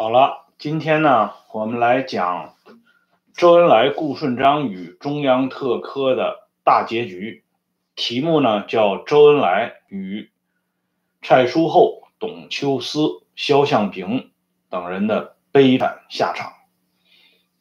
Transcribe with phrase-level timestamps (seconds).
[0.00, 2.54] 好了，今天呢，我们来讲
[3.34, 7.42] 周恩来、顾顺章与中央特科的大结局。
[7.96, 10.30] 题目呢叫《周恩来与
[11.20, 14.30] 蔡书厚、董秋思、肖向平
[14.70, 16.46] 等人的悲惨下场》。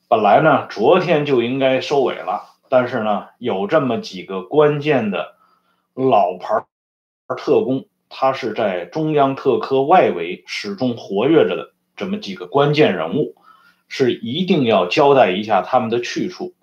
[0.08, 5.38] 本来呢，昨天就应该收尾了，但是呢，有这么几个关键的
[5.96, 6.64] 老牌
[7.36, 11.74] 特工，他是在中央特科外围始终活跃着的。
[11.98, 13.36] 这么几个关键人物，
[13.90, 16.54] 是一定要交代一下他们的去处，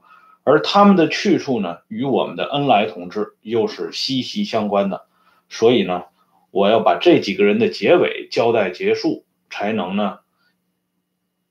[0.44, 5.06] 而他们的去处呢，与我们的恩来同志又是息息相关的。
[5.48, 6.04] 所以呢，
[6.50, 10.20] 我要把这几个人的结尾交代结束，才能呢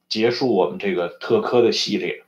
[0.07, 2.23] 结束我们这个特科的系列。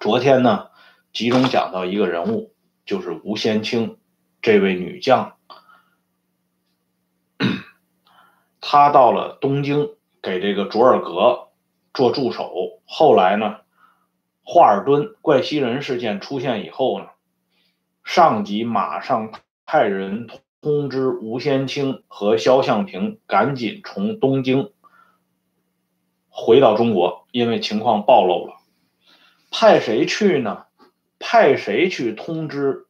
[0.00, 0.66] 昨天呢，
[1.12, 2.52] 集中讲到一个人物，
[2.84, 3.96] 就是吴先清
[4.42, 5.36] 这位女将。
[8.76, 11.50] 他到了东京，给这个卓尔格
[11.92, 12.80] 做助手。
[12.84, 13.58] 后来呢，
[14.42, 17.06] 华尔顿怪西人事件出现以后呢，
[18.02, 19.30] 上级马上
[19.64, 20.26] 派人
[20.60, 24.72] 通知吴先清和肖向平赶紧从东京
[26.28, 28.56] 回到中国，因为情况暴露了。
[29.52, 30.64] 派谁去呢？
[31.20, 32.88] 派谁去通知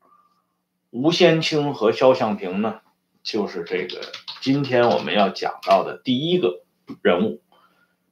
[0.88, 2.80] 吴先清和肖向平呢？
[3.22, 4.00] 就是这个。
[4.44, 6.66] 今天我们要讲到的第一个
[7.00, 7.40] 人物，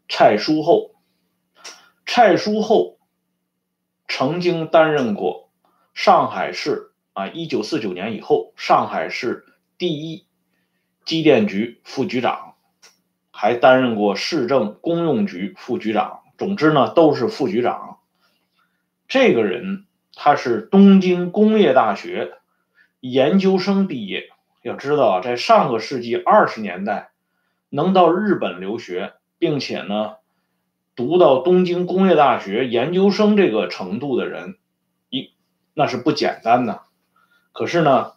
[0.08, 0.94] 蔡书厚。
[2.06, 2.97] 蔡书厚
[4.08, 5.50] 曾经担任过
[5.92, 9.44] 上海市啊，一九四九年以后上海市
[9.77, 10.27] 第一
[11.05, 12.55] 机电局副局长，
[13.30, 16.22] 还担任过市政公用局副局长。
[16.38, 17.98] 总之呢，都是副局长。
[19.06, 22.38] 这个人他是东京工业大学
[23.00, 24.31] 研究生毕业。
[24.62, 27.11] 要知道，在上个世纪二十年代，
[27.69, 30.19] 能到日本留学，并且呢，
[30.95, 34.56] 读到东京工业大学研究生这个程度的人，
[35.11, 35.33] 一
[35.75, 36.83] 那是不简单的。
[37.51, 38.12] 可是呢，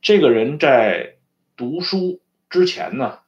[0.00, 1.16] 这个人在
[1.54, 3.18] 读书之前呢，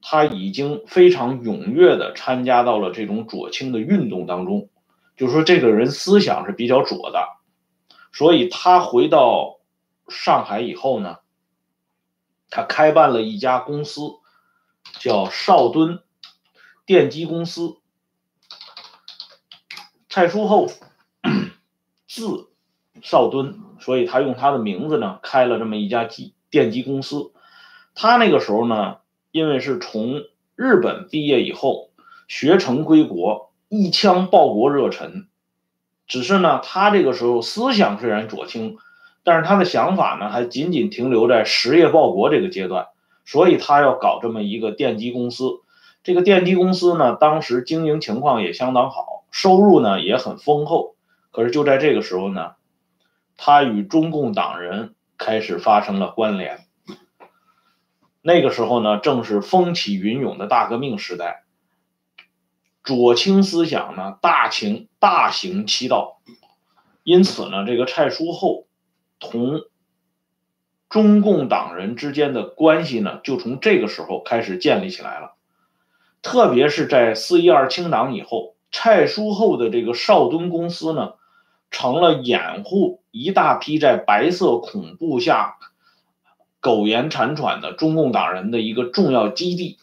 [0.00, 4.68] 他已经非常踊跃的参加到了这种左倾的运动当中，
[5.16, 7.28] 就是说，这个人思想是比较左的。
[8.12, 9.60] 所以他回到
[10.08, 11.21] 上海以后呢。
[12.54, 14.02] 他开办了一家公司，
[14.98, 16.00] 叫邵敦
[16.84, 17.78] 电机公司。
[20.10, 20.70] 蔡书厚
[22.06, 22.50] 字
[23.00, 27.32] 邵敦，所以他用他的名字呢开了这么一家机电机公司。
[27.94, 28.98] 他那个时候呢，
[29.30, 30.24] 因为是从
[30.54, 31.88] 日本毕业以后
[32.28, 35.26] 学成归国，一腔报国热忱。
[36.06, 38.76] 只是呢，他这个时候思想虽然左倾。
[39.24, 42.88] 但是他的想法呢，还仅仅停留在实业报国这个阶段，
[43.24, 45.60] 所以他要搞这么一个电机公司。
[46.02, 50.96] 这个电机公司呢，当时经营情况也相当好，收入呢也很丰厚。
[51.30, 52.54] 可是就在这个时候呢，
[53.36, 56.66] 他与中共党人开始发生了关联。
[58.20, 61.44] 那个时候呢，正是风起云涌的大革命时代，
[62.82, 66.20] 左倾思想呢大行大行其道，
[67.04, 68.66] 因此呢，这个蔡书厚。
[69.22, 69.62] 同
[70.88, 75.36] 中共党人之间的关系呢，就从这个时候开始建立起来了。
[76.22, 81.14] 特别是在四一二清党以后，蔡书厚的这个邵敦公司呢，
[81.70, 85.56] 成了掩护一大批在白色恐怖下
[86.60, 89.78] 苟延残喘的中共党人的一个重要基地。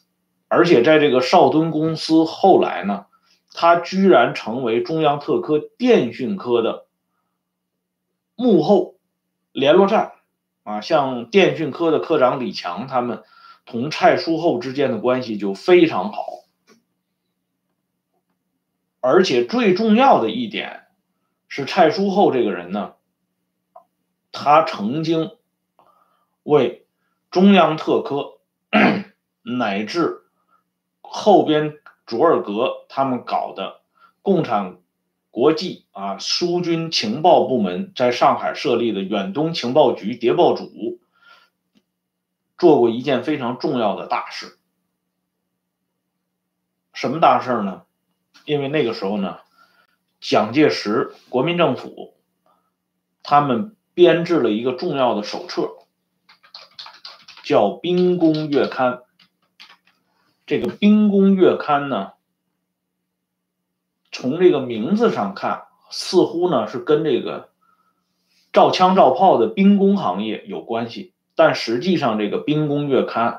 [0.50, 3.06] 而且在这个邵敦公司后来呢，
[3.54, 6.86] 他居然成为中央特科电讯科的
[8.36, 8.99] 幕后。
[9.60, 10.14] 联络站，
[10.64, 13.24] 啊，像电讯科的科长李强他们，
[13.66, 16.24] 同蔡书厚之间的关系就非常好。
[19.02, 20.88] 而且最重要的一点
[21.48, 22.96] 是，蔡书厚这个人呢，
[24.32, 25.38] 他曾经
[26.44, 26.88] 为
[27.30, 28.40] 中央特科
[29.42, 30.24] 乃至
[31.02, 33.82] 后边卓尔格他们搞的
[34.22, 34.78] 共产。
[35.32, 41.00] 国际啊，苏军情报部门在上海设立的远东情报局谍报组，
[42.58, 44.58] 做过一件非常重要的大事。
[46.94, 47.84] 什么大事呢？
[48.46, 49.40] 因为那个时候呢，
[50.20, 52.16] 蒋介石国民政府
[53.22, 55.70] 他们编制了一个重要的手册，
[57.44, 58.94] 叫《兵工月刊》。
[60.48, 62.14] 这个《兵工月刊》呢？
[64.20, 67.48] 从这个名字上看，似乎呢是跟这个
[68.52, 73.32] 造枪造炮的兵工行业有关系，但实际上这个《兵工月刊》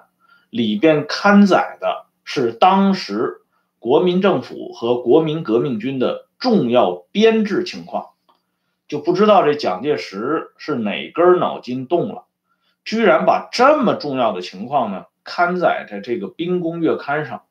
[0.48, 3.42] 里边刊载的是当时
[3.78, 8.06] 国民政府和国民革命军的重要编制情况，
[8.88, 12.24] 就不知道这蒋介石是哪根脑筋动了，
[12.86, 17.42] 居然把这么重要的情况呢刊载在这个《兵工月刊》上。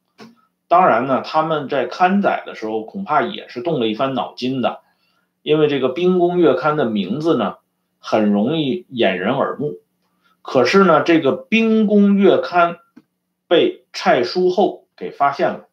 [0.69, 4.81] 当然呢，他们在刊载的时候恐怕也是动了一番脑筋的，
[5.41, 7.55] 因为这个《兵工月刊》的名字呢
[7.97, 9.79] 很容易掩人耳目。
[10.43, 12.73] 可是呢，这个《兵工月刊》
[13.47, 15.65] 被蔡叔厚给发现了。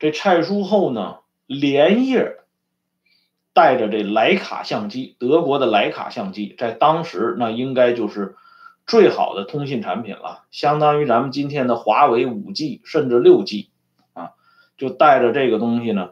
[0.00, 2.38] 这蔡叔厚呢，连夜
[3.52, 8.34] 带着这徕卡相机，德国的徕卡相机，在当时那应该就是。
[8.86, 13.70] 最好的通信产品了，相当于咱们今天的华为五 G 甚至六 G，
[14.12, 14.32] 啊，
[14.76, 16.10] 就带着这个东西呢，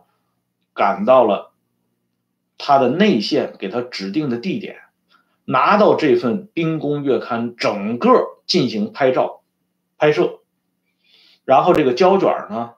[0.72, 1.52] 赶到了
[2.56, 4.80] 他的内线给他指定的地点，
[5.44, 9.42] 拿到这份兵工月刊，整个进行拍照、
[9.98, 10.40] 拍摄，
[11.44, 12.74] 然后这个胶卷呢，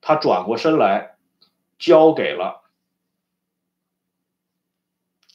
[0.00, 1.16] 他转过身来
[1.78, 2.62] 交给了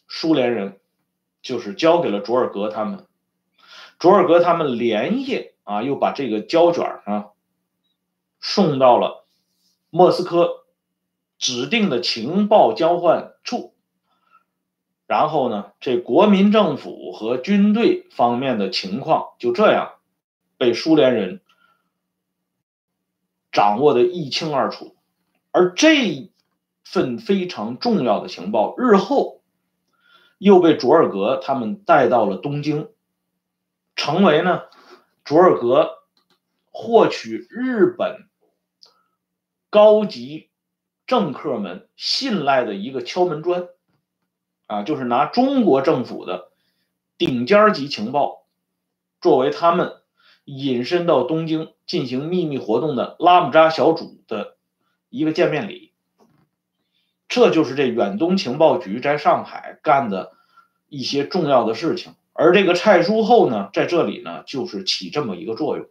[0.08, 0.80] 苏联人，
[1.44, 3.06] 就是交给了卓尔格他们。
[4.02, 7.28] 卓尔格他们连夜啊，又把这个胶卷啊
[8.40, 9.28] 送到了
[9.92, 10.64] 莫斯科
[11.38, 13.76] 指定的情报交换处，
[15.06, 19.92] 然后呢，这国民政府和军队方面的情况就这样
[20.58, 21.40] 被苏联人
[23.52, 24.96] 掌握的一清二楚，
[25.52, 26.32] 而这
[26.84, 29.42] 份非常重要的情报，日后
[30.40, 32.90] 又被卓尔格他们带到了东京。
[34.04, 34.64] 成为呢，
[35.24, 36.00] 卓尔格
[36.72, 38.28] 获取日本
[39.70, 40.50] 高级
[41.06, 43.68] 政客们信赖的一个敲门砖，
[44.66, 46.50] 啊，就是拿中国政府的
[47.20, 48.48] 顶尖级情报
[49.22, 50.02] 作为他们
[50.46, 54.58] 隐身到东京进行秘密活动的拉姆扎小组的
[55.10, 55.94] 一个见面礼。
[57.28, 60.32] 这就是这远东情报局在上海干的
[60.90, 62.16] 一些重要的事情。
[62.42, 65.86] 而这个蔡叔厚呢，在这里呢，就是起这么一个作用。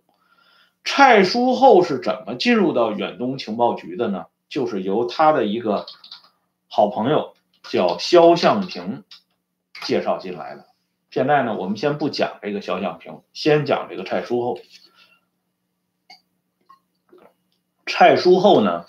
[0.85, 4.27] 蔡叔厚是怎么进入到远东情报局的呢？
[4.49, 5.87] 就是由他的一个
[6.67, 9.05] 好朋友叫肖向平
[9.83, 10.67] 介绍进来的。
[11.13, 14.59] 现在呢，我们先不讲这个肖向平，先讲这个蔡叔厚。
[17.87, 18.87] 蔡叔厚呢，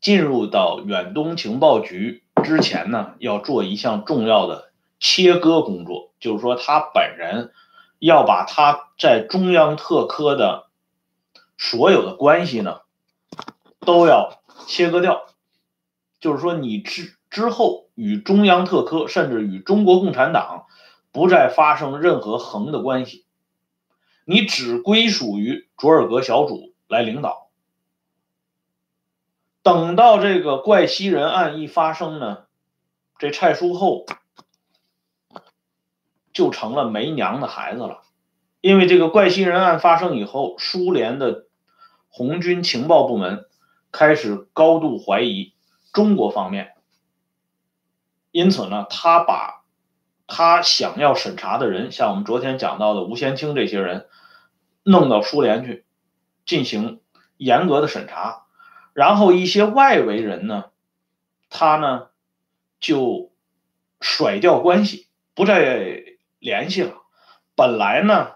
[0.00, 6.12] 进入到远东情报局之前呢，要做一项重要的切割工作。
[6.20, 7.52] 就是说，他本人
[7.98, 10.68] 要把他在中央特科的
[11.58, 12.80] 所有的关系呢，
[13.80, 15.26] 都要切割掉。
[16.18, 20.64] 就是说，你之之后与中央特科，甚至与中国共产党，
[21.12, 23.26] 不再发生任何横的关系，
[24.24, 27.50] 你只归属于卓尔格小组来领导。
[29.62, 32.44] 等到这个怪西人案一发生呢，
[33.18, 34.06] 这蔡叔厚。
[36.34, 38.02] 就成了没娘的孩子了，
[38.60, 41.46] 因为这个怪西人案发生以后，苏联的
[42.08, 43.46] 红军情报部门
[43.92, 45.54] 开始高度怀疑
[45.92, 46.74] 中国方面，
[48.32, 49.62] 因此呢，他把
[50.26, 54.08] 他想要审查的人，像我们昨天讲到的吴先清这些人，
[54.82, 55.84] 弄到苏联去
[56.44, 57.00] 进行
[57.36, 58.46] 严格的审查，
[58.92, 60.64] 然后一些外围人呢，
[61.48, 62.08] 他呢
[62.80, 63.30] 就
[64.00, 66.12] 甩掉关系，不再。
[66.44, 66.92] 联系了，
[67.56, 68.32] 本来呢，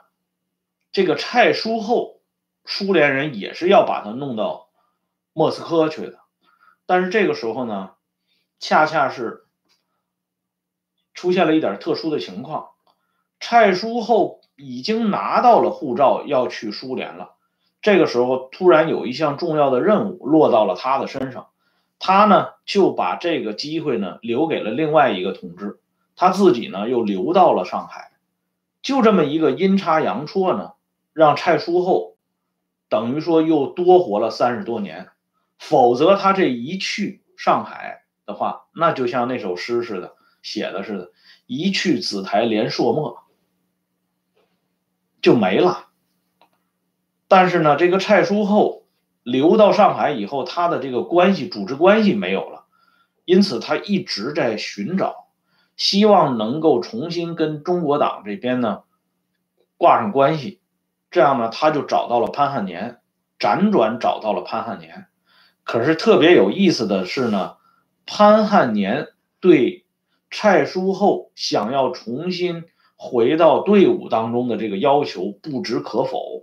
[0.92, 2.22] 这个蔡叔厚，
[2.64, 4.70] 苏联人也是要把他弄到
[5.34, 6.18] 莫斯科去的，
[6.86, 7.90] 但是这个时候呢，
[8.58, 9.44] 恰恰是
[11.12, 12.70] 出现了一点特殊的情况，
[13.40, 17.34] 蔡叔厚已经拿到了护照，要去苏联了。
[17.82, 21.50] 这个时候突然有一项重要的任务落到了他的身上，
[21.98, 25.78] 他呢就把这个机会呢留给了另外一个同志。
[26.18, 28.10] 他自己呢又留到了上海，
[28.82, 30.72] 就这么一个阴差阳错呢，
[31.12, 32.16] 让蔡叔厚
[32.88, 35.10] 等于说又多活了三十多年。
[35.60, 41.12] 否则他这一去上海的话，那就像那首诗似的写的似的，
[41.46, 43.22] 一去紫台连朔漠，
[45.22, 45.86] 就没了。
[47.28, 48.86] 但是呢，这个蔡叔厚
[49.22, 52.64] 留到上海以后，他的这个关系组织关系没有了，
[53.24, 55.27] 因此他一直在寻找。
[55.78, 58.82] 希望能够重新跟中国党这边呢
[59.78, 60.60] 挂上关系，
[61.10, 62.98] 这样呢他就找到了潘汉年，
[63.38, 65.06] 辗转找到了潘汉年。
[65.62, 67.56] 可是特别有意思的是呢，
[68.06, 69.08] 潘汉年
[69.38, 69.86] 对
[70.30, 72.64] 蔡叔厚想要重新
[72.96, 76.42] 回到队伍当中的这个要求不置可否，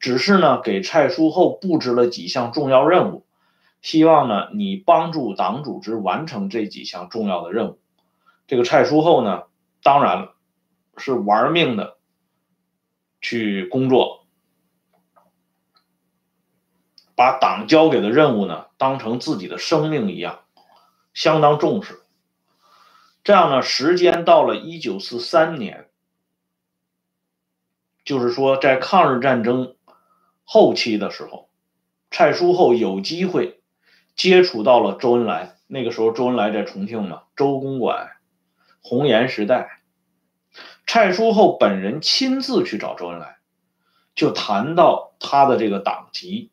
[0.00, 3.26] 只是呢给蔡叔厚布置了几项重要任务，
[3.80, 7.78] 希望呢你帮助党组织完成这几项重要的任务。
[8.46, 9.44] 这个蔡叔厚呢，
[9.82, 10.28] 当然，
[10.96, 11.96] 是玩命的
[13.20, 14.26] 去工作，
[17.14, 20.40] 把党交给的任务呢当成自己的生命一样，
[21.14, 22.00] 相当重视。
[23.24, 25.88] 这样呢，时间到了一九四三年，
[28.04, 29.76] 就是说在抗日战争
[30.42, 31.48] 后期的时候，
[32.10, 33.62] 蔡叔厚有机会
[34.16, 35.56] 接触到了周恩来。
[35.68, 38.10] 那个时候，周恩来在重庆嘛，周公馆。
[38.82, 39.80] 红岩时代，
[40.86, 43.36] 蔡叔厚本人亲自去找周恩来，
[44.14, 46.50] 就谈到他的这个党籍，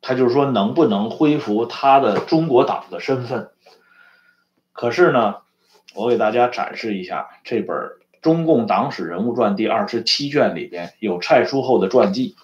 [0.00, 3.50] 他就是说能不能恢复他的中国党的身份。
[4.72, 5.36] 可是呢，
[5.94, 7.76] 我给大家展示一下这本
[8.22, 12.36] 《中共党史人物传》第二十七卷里边有蔡叔厚的传记，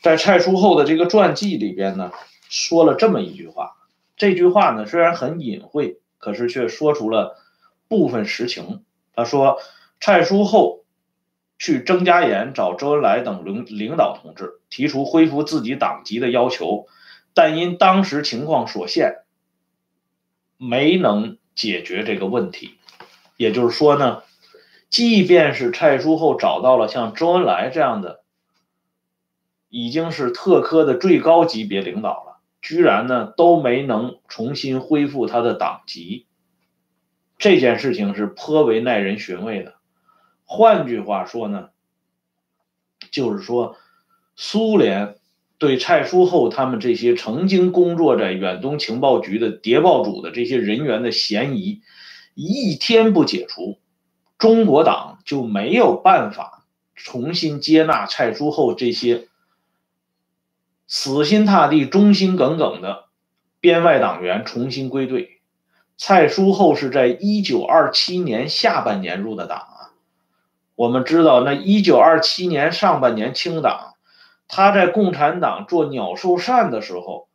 [0.00, 2.12] 在蔡叔厚的这个传记里边呢，
[2.48, 3.72] 说了这么一句话，
[4.16, 7.42] 这句话呢虽然很隐晦，可是却说出了。
[7.88, 9.58] 部分实情，他说，
[10.00, 10.84] 蔡叔厚
[11.58, 16.86] 去曾家岩找周恩来等领领导同志，提出恢复自己党籍的要求，
[17.32, 19.24] 但因当时情况所限，
[20.58, 22.78] 没能解决这个问题。
[23.36, 24.22] 也就是说呢，
[24.90, 28.22] 即便是蔡叔厚找到了像周恩来这样的，
[29.68, 36.25] 已经是特科的最高级别领导了，居然呢都没能重新恢复他的党籍。
[37.38, 39.74] 这件事情是颇为耐人寻味的。
[40.44, 41.70] 换句话说呢，
[43.10, 43.76] 就是说，
[44.36, 45.16] 苏联
[45.58, 51.82] 对蔡叔厚他们这些曾经工作在远东情报局的谍报组的这些人员的嫌疑，
[52.34, 53.78] 一天不解除，
[54.38, 56.64] 中国党就没有办法
[56.94, 59.28] 重新接纳蔡叔厚这些
[60.86, 63.06] 死心塌地、忠心耿耿的
[63.60, 65.35] 编外党员重新归队。
[65.98, 69.92] 蔡叔厚是在一九二七年下半年入的党啊。
[70.74, 73.94] 我们知道，那一九二七年上半年清党，
[74.46, 77.28] 他在共产党做鸟兽散的时候，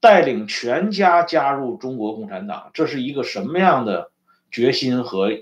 [0.00, 4.10] 带领全家加入中国共产党，这是一个什么样的
[4.50, 5.32] 决心和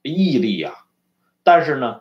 [0.00, 0.86] 毅力呀？
[1.42, 2.00] 但是呢，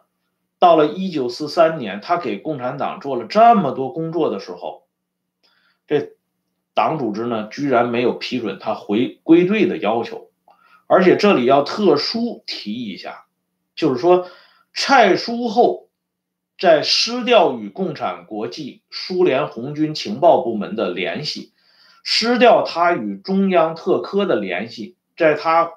[0.59, 4.87] 到了一九四三年，他给共产党做了这么多工作的时候，
[5.85, 6.13] 这。
[6.73, 10.31] 党组织呢，居然没有批准他回归队的要求，
[10.87, 13.25] 而且这里要特殊提一下，
[13.75, 14.27] 就是说，
[14.73, 15.89] 蔡叔厚
[16.57, 21.53] 在失掉与共产国际、苏联红军情报部门的联系，
[22.03, 25.71] 失掉他与中央特科的联系，在他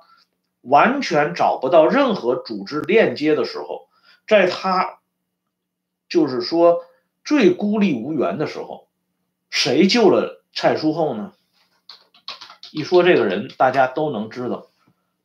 [0.62, 3.88] 完全找不到任何组织链接的时候，
[4.26, 4.98] 在他
[6.08, 6.84] 就是说
[7.24, 8.88] 最孤立无援的时候，
[9.50, 10.35] 谁救了？
[10.52, 11.32] 蔡叔厚呢？
[12.72, 14.66] 一说这个人，大家都能知道，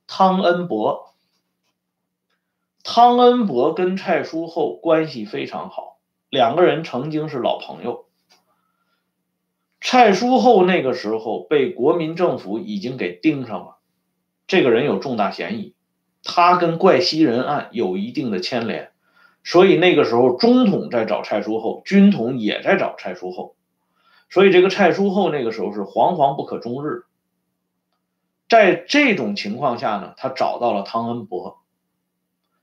[0.07, 1.13] 汤恩伯。
[2.83, 5.99] 汤恩伯跟蔡叔厚关系非常好，
[6.29, 8.05] 两个人曾经是老朋友。
[9.79, 13.77] 蔡叔厚那个时候被国民政府已经给盯上了，
[14.47, 15.75] 这个人有重大嫌疑，
[16.23, 18.91] 他跟怪西人案有一定的牵连，
[19.43, 23.55] 所以那个时候中统在找蔡叔厚，军统也在找蔡叔厚。
[24.31, 27.03] 所以这个蔡叔厚那个时候是惶惶不可终日，
[28.47, 31.61] 在这种情况下呢，他找到了汤恩伯，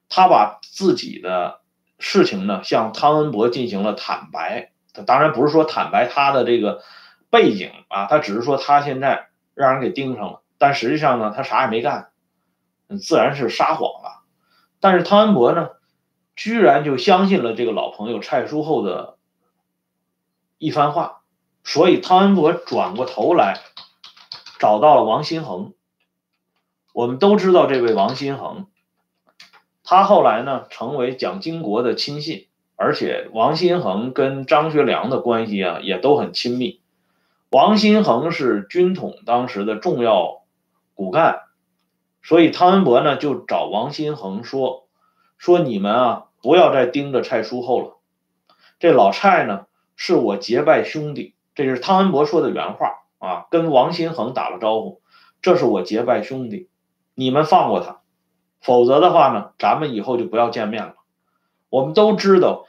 [0.09, 1.61] 他把自己的
[1.99, 4.73] 事情呢向汤恩伯进行了坦白。
[4.95, 6.83] 他当然不是说坦白他的这个
[7.29, 12.09] 背景啊，他只是说他现在让人给盯上了，但实际上呢，他啥也没干，
[12.99, 14.25] 自然是撒谎了。
[14.81, 15.69] 但是汤恩伯呢，
[16.35, 19.19] 居然就相信了这个老朋友蔡叔厚的
[20.57, 21.17] 一番话。
[21.71, 23.61] 所以汤恩伯转过头来，
[24.59, 25.75] 找到了王新恒。
[26.95, 28.69] 我们都知道这位王新恒，
[29.85, 36.81] 他后来呢成为蒋经国的亲信，而且王新恒跟张学良的关系啊也都很亲密。
[37.51, 40.45] 王新恒是军统当时的重要
[40.95, 41.43] 骨干，
[42.23, 44.89] 所以汤恩伯呢就找王新恒说
[45.37, 47.99] ：“说你们啊不要再盯着蔡叔厚了，
[48.79, 55.03] 这老蔡呢是我结拜兄弟。”这是汤恩伯说的原话啊，跟王新恒打了招呼，
[55.43, 56.69] 这是我结拜兄弟，
[57.17, 57.99] 你们放过他，
[58.61, 60.95] 否则的话呢，咱们以后就不要见面了。
[61.69, 62.67] 我们都知道，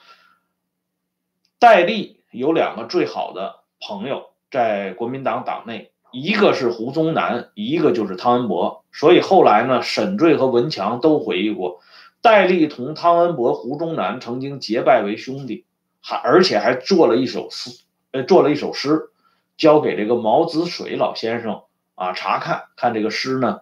[1.59, 8.83] 戴笠有两个最好的朋友在国民党党内，一个是胡宗南，一个就是汤恩伯。
[8.91, 11.79] 所以后来呢，沈醉和文强都回忆过，
[12.23, 15.67] 戴笠同汤恩伯、胡宗南曾经结拜为兄弟。
[16.01, 17.69] 还而且还做了一首诗，
[18.11, 19.09] 呃，做了一首诗，
[19.57, 21.63] 交给这个毛子水老先生
[21.95, 23.61] 啊查看，看这个诗呢，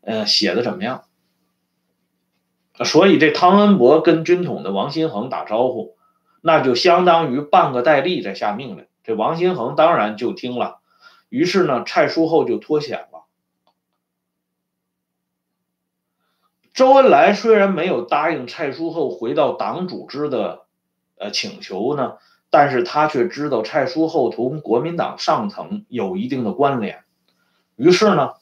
[0.00, 1.04] 呃，写的怎么样？
[2.84, 5.96] 所以这汤恩伯跟军统的王新恒打招呼，
[6.40, 8.88] 那就相当于半个戴笠在下命令。
[9.04, 10.80] 这王新恒当然就听了，
[11.28, 13.26] 于是呢，蔡叔厚就脱险了。
[16.72, 20.66] 周恩来虽然没有答应蔡叔厚回到党组织的
[21.16, 22.16] 呃请求呢，
[22.54, 27.02] 但是他却知道蔡叔厚同国民党上层有一定的关联，
[27.74, 28.34] 于是呢，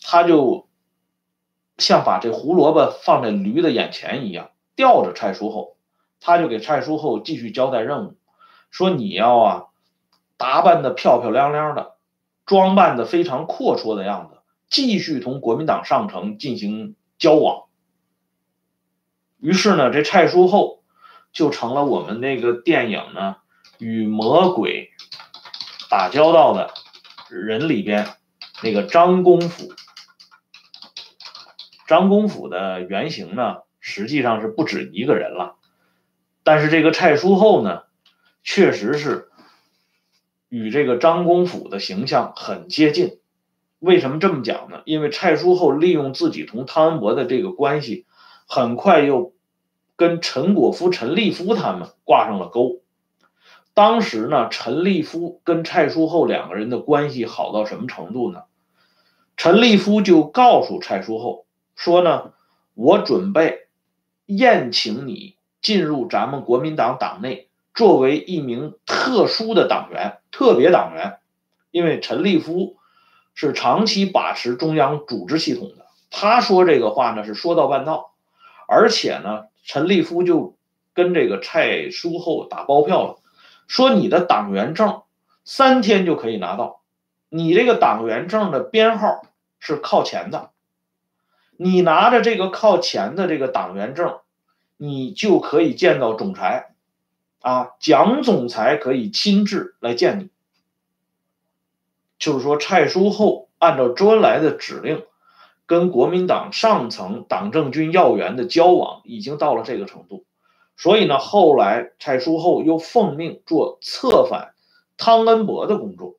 [0.00, 0.66] 他就。
[1.76, 5.76] 像把这胡萝卜放在驴的眼前一样，吊着蔡叔厚，
[6.18, 8.16] 他就给蔡叔厚继续交代任务，
[8.72, 9.66] 说你要啊，
[10.36, 11.94] 打扮的漂漂亮亮的，
[12.46, 17.66] 装扮的非常阔绰的样子，继续同国民党上层进行交往。
[19.38, 20.77] 于是呢，这蔡叔厚
[21.32, 23.36] 就成了我们那个电影呢
[23.78, 24.90] 与魔鬼
[25.90, 26.72] 打交道的
[27.28, 28.08] 人里边
[28.62, 29.72] 那个张公甫。
[31.86, 35.56] 张公甫的原型呢，实际上是不止一个人了，
[36.44, 37.84] 但是这个蔡叔厚呢，
[38.42, 39.30] 确实是
[40.50, 43.20] 与这个张公甫的形象很接近。
[43.78, 44.82] 为什么这么讲呢？
[44.84, 48.04] 因为蔡叔厚利用自己同汤恩伯的这个关系，
[48.46, 49.32] 很快又
[49.98, 52.80] 跟陈果夫、陈立夫他们挂上了钩。
[53.74, 58.44] 当时呢，陈立夫跟蔡叔厚两个人的关系好到什么程度呢？
[59.36, 61.46] 陈立夫就告诉蔡叔厚。
[61.74, 62.32] 说呢，
[62.74, 63.66] 我准备
[64.26, 71.18] 宴请你进入咱们国民党党内，作为一名特殊的党员、特别党员。
[71.70, 72.76] 因为陈立夫
[73.34, 78.12] 是长期把持中央组织系统的，他说这个话呢是说到办到，
[78.70, 80.58] 而且呢，陈立夫就
[80.92, 83.18] 跟这个蔡书厚打包票了，
[83.66, 85.04] 说你的党员证
[85.42, 86.82] 三天就可以拿到，
[87.30, 89.22] 你这个党员证的编号
[89.58, 90.50] 是靠前的。
[91.56, 94.18] 你拿着这个靠前的这个党员证，
[94.76, 96.74] 你就可以见到总裁，
[97.40, 100.28] 啊，蒋总裁可以亲自来见你。
[102.18, 105.04] 就是说，蔡书厚按照周恩来的指令，
[105.68, 110.24] 跟国民党上层党政军要员的交往已经到了这个程度，
[110.78, 114.54] 所以呢，后来蔡叔厚又奉命做策反
[114.96, 116.16] 汤恩伯的工作，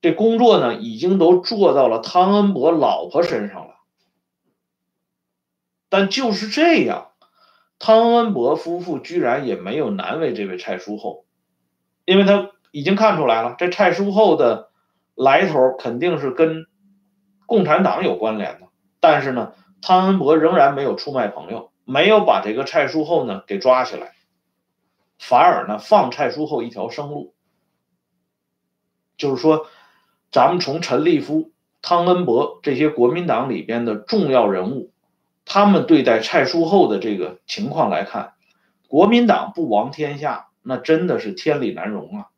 [0.00, 3.74] 这工作呢，已经都做到了汤恩伯老婆身上了。
[5.88, 7.12] 但就是这样，
[7.78, 11.26] 汤恩伯夫妇居然也没有难为这位蔡叔厚，
[12.04, 14.70] 因为他已经看出来了，这蔡叔厚的
[15.14, 16.66] 来头肯定是跟
[17.52, 18.68] 共产党有关联的。
[18.98, 24.14] 但是呢，汤恩伯仍然没有出卖朋友，没有把这个蔡叔厚呢给抓起来，
[25.18, 27.34] 反而呢放蔡叔厚一条生路。
[29.18, 29.66] 就是说，
[30.30, 31.50] 咱们从陈立夫、
[31.82, 34.90] 汤恩伯这些国民党里边的重要人物。
[35.44, 38.32] 他们对待蔡叔厚的这个情况来看，
[38.88, 42.28] 国民党不亡天下，那真的是天理难容啊！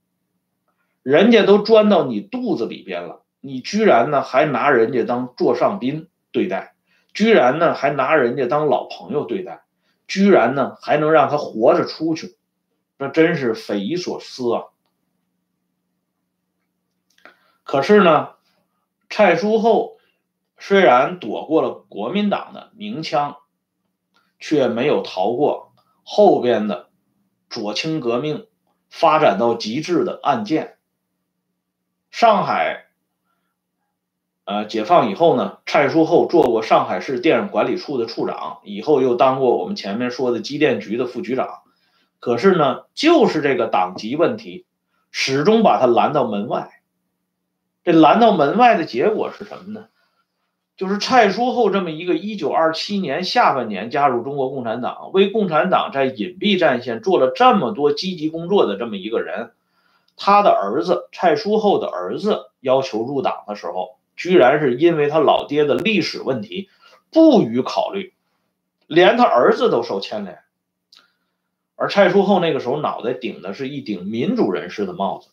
[1.04, 6.74] 人家都钻到你肚子里边了，你居然呢还拿人家当座上宾对待，
[7.12, 9.64] 居然呢还拿人家当老朋友对待，
[10.08, 12.38] 居然呢还能让他活着出去，
[12.96, 14.62] 那真是匪夷所思啊！
[17.64, 18.30] 可是呢，
[19.10, 19.92] 蔡叔厚。
[20.56, 23.36] 虽然躲过了国民党的明枪，
[24.38, 26.88] 却没有逃过后边的
[27.50, 28.46] 左倾革命
[28.88, 30.78] 发展到极致的案件。
[32.10, 32.86] 上海，
[34.44, 41.62] 呃，解放以后呢，蔡叔厚做过上海市电影管理处的处长，以后又当过我们前面说的机电局的副局长。
[42.20, 44.66] 可是呢，就是这个党籍问题，
[45.10, 46.70] 始终把他拦到门外。
[47.84, 49.86] 这拦到门外的结果是什么呢？
[50.76, 59.52] 就是蔡叔厚这么一个一九二七年下半年加入中国共产党，为共产党在隐蔽战线做了这么多积极工作的这么一个人，
[60.16, 66.68] 他的儿子蔡叔厚的儿子要求入党的时候，居然是因为他老爹的历史问题
[67.10, 68.14] 不予考虑，
[68.86, 70.40] 连他儿子都受牵连。
[71.76, 75.30] 而蔡叔厚那个时候脑袋顶的是一顶民主人士的帽子，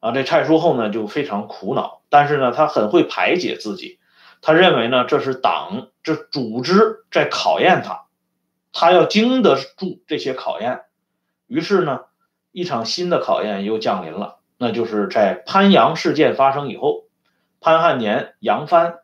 [0.00, 3.98] 啊，这蔡叔厚呢就非常苦恼，但是呢他很会排解自己。
[4.42, 8.06] 他认为呢，这是党这组织在考验他，
[8.72, 10.82] 他要经得住这些考验。
[11.46, 12.00] 于是呢，
[12.52, 17.04] 一场新的考验又降临了，那就是在潘阳事件发生以后，
[17.60, 19.00] 潘汉年杨帆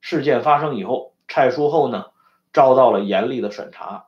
[0.00, 2.06] 事件发生以后，蔡叔厚呢
[2.52, 4.06] 遭到了严厉的审查。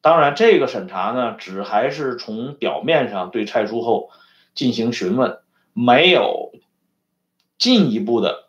[0.00, 4.10] 当然，这个审查呢，只还是从表面上对蔡叔厚
[4.54, 5.40] 进行询问，
[5.74, 6.52] 没有
[7.58, 8.48] 进一步的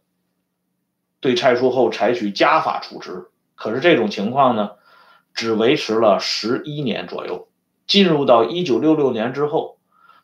[1.19, 3.29] 对蔡叔厚采取家法处置。
[3.55, 4.71] 可是这种情况呢，
[5.33, 7.49] 只维持了十一年左右。
[7.85, 9.77] 进入到一九六六年之后，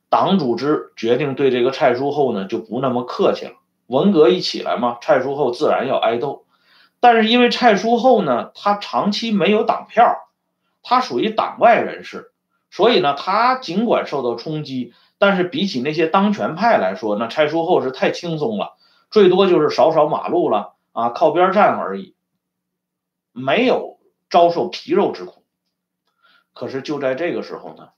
[0.09, 3.53] 党组织决定对这个蔡叔厚呢就不那么客气了。
[3.87, 6.45] 文革一起来嘛，蔡叔厚自然要挨斗。
[6.99, 10.27] 但是因为蔡叔厚呢，他长期没有党票，
[10.81, 12.31] 他属于党外人士，
[12.71, 18.77] 所以呢，他尽管受到冲击，但是比起那些当权派来说，那蔡叔厚是太轻松了，
[19.11, 22.15] 最多就是扫扫马路了啊，靠边站而已，
[23.31, 25.43] 没有遭受皮肉之苦。
[26.53, 27.89] 可是就在这个时候呢，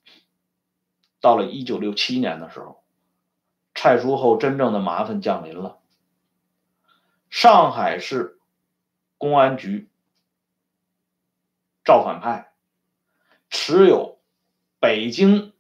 [1.22, 2.84] 到了一九六七年的时候，
[3.76, 5.80] 蔡叔厚真正的麻烦降临了，
[7.30, 8.36] 上海市。
[9.22, 9.90] 公安局
[11.84, 12.54] 造反派
[13.50, 14.18] 持有
[14.80, 15.52] 北京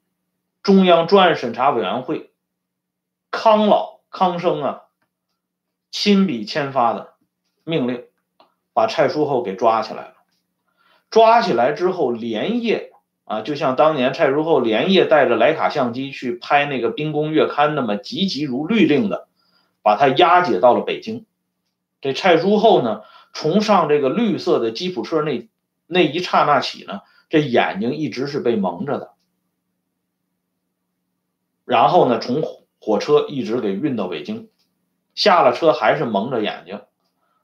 [0.63, 2.32] 中央专案审查委员会
[3.32, 4.84] 康老康生啊
[5.91, 7.15] 亲笔签发的
[7.65, 8.08] 命令，
[8.72, 10.15] 把蔡叔厚给抓起来了。
[11.10, 12.93] 抓起来之后，连夜
[13.30, 19.28] 啊，就像当年蔡叔厚连夜带着徕卡相机去拍那个《兵工月刊》那么急急如律令的，
[19.84, 21.28] 把他押解到了北京。
[22.02, 23.04] 这蔡叔厚呢？
[23.32, 25.48] 从上这个绿色的吉普车那
[25.86, 29.12] 那一刹那起呢，这眼睛一直是被蒙着的。
[31.65, 32.42] 然后呢，从
[32.80, 34.50] 火车一直给运到北京，
[35.13, 36.82] 下了车还是蒙着眼睛，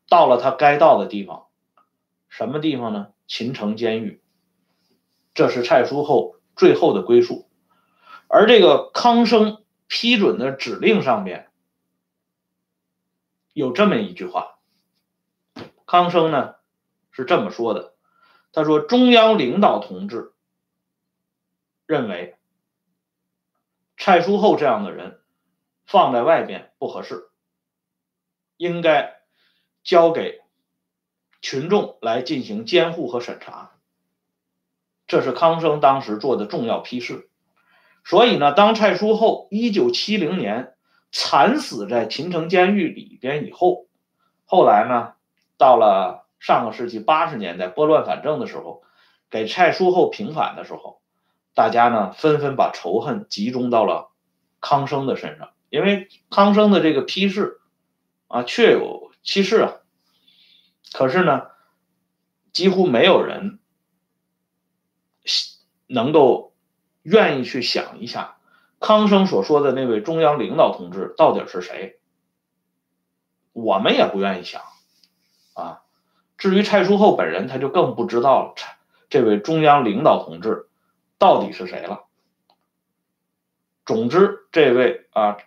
[0.09, 1.45] 到了他该到的地方，
[2.27, 3.09] 什么地方呢？
[3.27, 4.23] 秦城监狱。
[5.35, 7.47] 这是蔡叔厚最后的归宿。
[8.27, 11.51] 而这个康生批准的指令上面
[13.53, 14.57] 有这么一句话。
[15.85, 16.55] 康生呢
[17.11, 17.93] 是这么说的，
[18.51, 20.33] 他说：“中央领导同志
[21.85, 22.35] 认为
[23.97, 25.21] 蔡叔厚这样的人
[25.85, 27.29] 放在外边不合适，
[28.57, 29.21] 应该
[29.83, 30.41] 交给
[31.41, 33.73] 群众来进行监护和审查。”
[35.07, 37.29] 这是康生当时做的重要批示。
[38.03, 40.73] 所以呢，当蔡叔厚一九七零年
[41.11, 43.87] 惨死在秦城监狱里边以后，
[44.45, 45.13] 后来呢？
[45.57, 48.83] 到了上个世纪八十年代拨乱反正的时候，
[49.29, 50.99] 给蔡叔厚平反的时候，
[51.53, 54.11] 大家呢纷纷把仇恨集中到了
[54.59, 57.61] 康生的身上，因为康生的这个批示
[58.27, 59.75] 啊确有其事啊。
[60.91, 61.43] 可是呢，
[62.51, 63.59] 几乎没有人
[65.87, 66.53] 能够
[67.01, 68.37] 愿意去想一下
[68.79, 71.99] 康生所说的那位中央领导同志到底是谁。
[73.53, 74.61] 我们也不愿意想。
[75.53, 75.83] 啊，
[76.37, 78.55] 至于蔡叔厚本人，他就更不知道了。
[79.09, 80.67] 这位中央领导同志
[81.17, 82.03] 到底是谁了？
[83.85, 85.37] 总之，这位啊，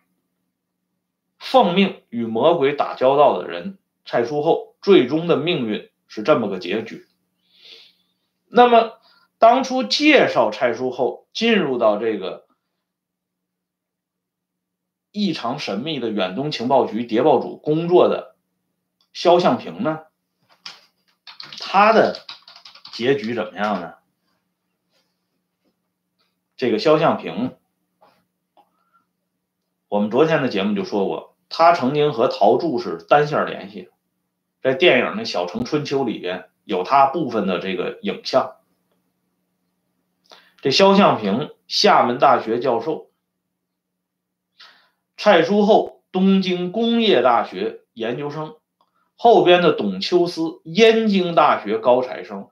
[1.39, 7.05] 奉命与魔鬼打交道的人蔡叔厚，最终的命运是这么个结局。
[8.47, 8.98] 那么，
[9.39, 12.47] 当初介绍蔡叔后进入到这个
[15.13, 18.37] 异常神秘的远东情报局谍报组工作的。
[19.15, 20.03] 肖像平呢？
[21.59, 22.25] 他的
[22.93, 23.95] 结局怎么样呢？
[26.57, 27.57] 这个肖像平，
[29.89, 33.89] 我们昨天的节目就说过，他曾经和陶铸是单线联系，
[34.63, 38.58] 在电影《那小城春秋》里边有他部分的这个影像。
[40.61, 43.11] 这肖像平，厦门大学教授，
[45.17, 48.57] 蔡叔厚，东京工业大学研究生。
[49.15, 52.51] 后边的董秋思，燕京大学高材生，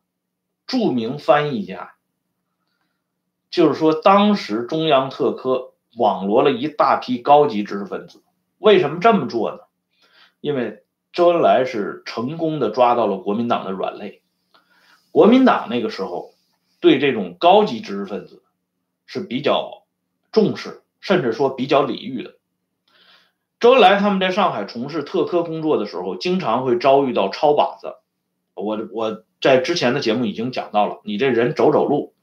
[0.66, 1.94] 著名翻译家。
[3.50, 8.22] 就是说，当时中央特科网罗了一大批高级知识分子。
[8.58, 9.58] 为什么这么做呢？
[10.40, 14.22] 因为周恩来是成功的抓到了国民党的软肋。
[15.10, 16.34] 国民党那个时候
[16.86, 18.44] 对这种高级知识分子
[19.06, 19.82] 是比较
[20.30, 22.36] 重视，甚至说比较礼遇的。
[23.58, 27.96] 周恩来他们在上海从事特科工作的时候，经常会遭遇到抄靶子。
[28.54, 32.14] 我我在之前的节目已经讲到了，你这人走走路，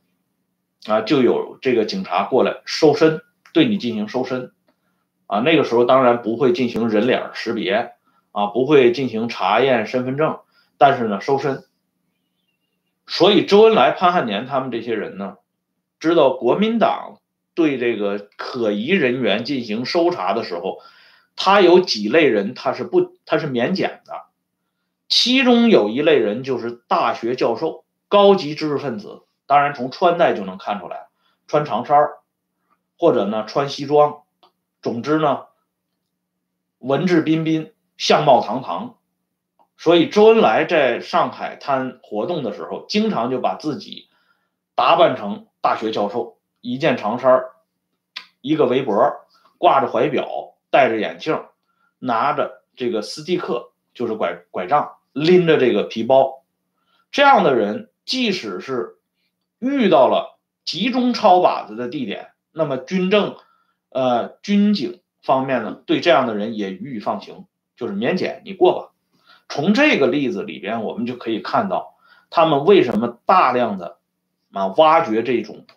[0.88, 3.20] 啊，就有这个警察过来搜身，
[3.52, 4.54] 对你进行搜身。
[5.28, 7.92] 啊，那个时候当然不会进行人脸识别，
[8.32, 10.40] 啊，不会进行查验身份证，
[10.78, 11.66] 但是呢，搜身。
[13.06, 15.38] 所以周恩来、潘汉年他们这些人呢，
[16.00, 17.20] 知道国民党
[17.54, 20.80] 对这个可疑人员进行搜查的时候。
[21.36, 24.26] 他有几类人，他是不，他是免检的。
[25.10, 29.24] 其中有一类人就是大学教授、高级知识分子。
[29.48, 31.08] 当然从穿戴就能看出来，
[31.48, 32.08] 穿长衫
[33.00, 34.22] 或者呢穿西装，
[34.84, 35.46] 总之呢
[36.78, 38.98] 文质彬彬，相貌堂堂。
[39.84, 44.08] 所以周恩来在上海滩活动的时候，经常就把自己
[44.76, 47.44] 打扮成大学教授，一件长衫
[48.40, 48.96] 一个围脖，
[49.58, 51.44] 挂着怀表，戴着眼镜，
[52.00, 56.46] 拿着这个斯蒂克，就是拐拐杖，拎着这个皮包。
[57.12, 58.96] 这样的人，即使是
[59.60, 63.36] 遇到了集中抄靶子的地点，那么军政、
[63.90, 68.93] 呃军警方面呢，对这样的人也予以放行，就是免检，你过吧。
[69.54, 71.94] 从这个例子里边，我们就可以看到，
[72.32, 74.00] 他们为什么大量的
[74.52, 75.68] 啊挖掘这种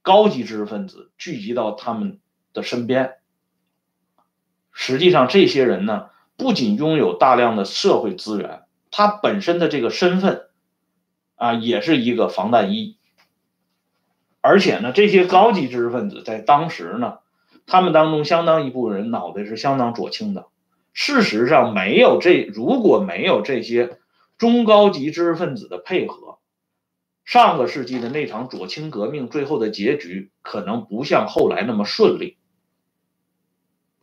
[0.00, 2.20] 高级知识分子聚集到他们
[2.52, 3.14] 的身边。
[4.70, 8.62] 实际上，这些人呢，不仅拥有大量的社会资源，
[8.92, 10.46] 他本身的这个身份
[11.34, 12.96] 啊，也是一个防弹衣。
[14.40, 17.18] 而且呢，这些高级知识分子在当时呢，
[17.66, 20.46] 他们当中相当一部分人脑袋是相当左倾的。
[20.98, 23.98] 事实上，没有这如果没有这些
[24.38, 26.38] 中高级知识分子的配合，
[27.22, 32.38] 上个世纪的那场左倾革命最后的结局可能不像后来那么顺利。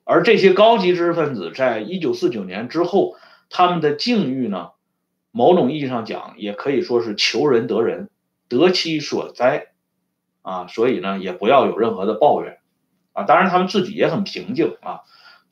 [0.03, 3.15] 而这些高级知识分子在一九四九年之后，
[3.49, 4.69] 他们的境遇呢，
[5.31, 8.11] 某种意义上讲，也可以说是求人得人，
[8.47, 9.69] 得其所哉，
[10.43, 12.59] 啊，所以呢，也不要有任何的抱怨，
[13.13, 15.01] 啊，当然他们自己也很平静啊。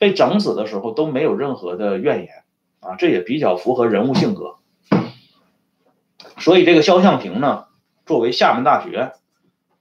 [0.02, 2.44] 被整死的时候都没有任何的怨言
[2.80, 4.56] 啊，这也比较符合人物性格。
[6.38, 7.68] 所以这个肖像平呢，
[8.04, 9.12] 作为厦门大学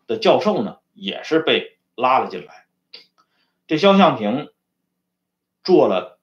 [0.06, 2.68] 的教授呢，也是被拉了进来。
[3.66, 4.52] 这肖像平
[5.64, 6.20] 做了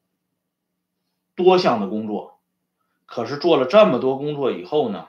[1.35, 2.39] 多项的工作，
[3.05, 5.09] 可是做了这么多工作以后呢，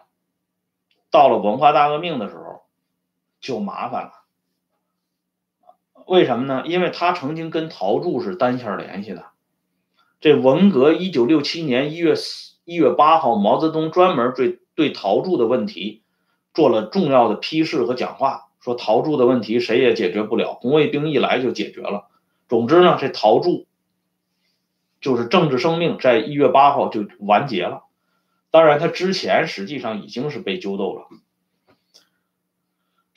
[1.11, 2.63] 到了文化大革命的时候
[3.39, 4.18] 就麻烦了。
[6.09, 6.63] 为什么呢？
[6.65, 9.27] 因为他曾经跟陶铸是单线联系的。
[10.19, 16.01] 这文革一九六七年一月四一月八号，毛泽东专门对对陶铸的问题
[16.53, 22.07] 做了重要的批示和讲话，说陶铸的问题谁也解决不了，红卫兵一来就解决了。
[22.47, 23.67] 总之呢，这陶铸
[24.99, 27.83] 就是政治生命，在一月八号就完结了。
[28.49, 31.07] 当然，他之前实际上已经是被揪斗了。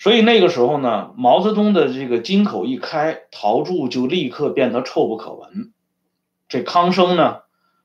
[0.03, 5.73] 所以那个时候呢，毛泽东的这个金口一开，陶铸就立刻变得臭不可闻。
[6.49, 7.43] 这康生呢，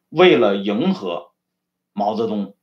[0.10, 1.30] 为了迎合
[1.94, 2.56] 毛泽东，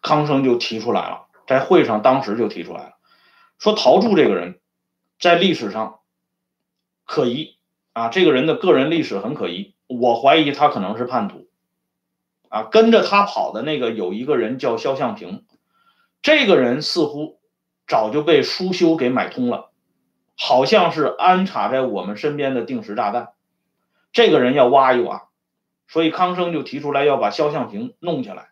[0.00, 2.92] 康生就提出来了，在会上当时就提出来了，
[3.58, 4.58] 说陶铸这个人，
[5.18, 5.98] 在历史上
[7.04, 7.58] 可疑
[7.92, 11.46] 啊，这个人的个人历史很可疑，我怀疑他可能是叛徒
[12.48, 12.62] 啊。
[12.62, 15.44] 跟着他跑的那个有一个人叫肖像平，
[16.22, 17.38] 这个人似乎。
[17.90, 19.72] 早就被苏修给买通了，
[20.38, 23.32] 好像是安插在我们身边的定时炸弹。
[24.12, 25.26] 这个人要挖一挖，
[25.88, 28.50] 所以康生就提出来要把肖像平弄起来。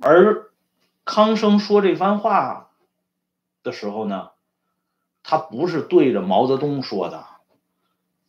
[0.00, 0.50] 而
[1.04, 2.72] 康生说这番话
[3.62, 4.32] 的时候呢，
[5.22, 7.26] 他不是对着毛泽东说的，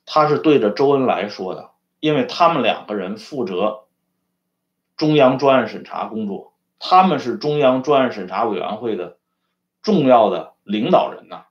[0.06, 3.86] 他是对着周恩来说的，因为他们两个人负责
[4.96, 6.52] 中央专案审查工作。
[6.88, 9.18] 他们是中央专案审查委员会的
[9.82, 11.46] 重要的领导人呐，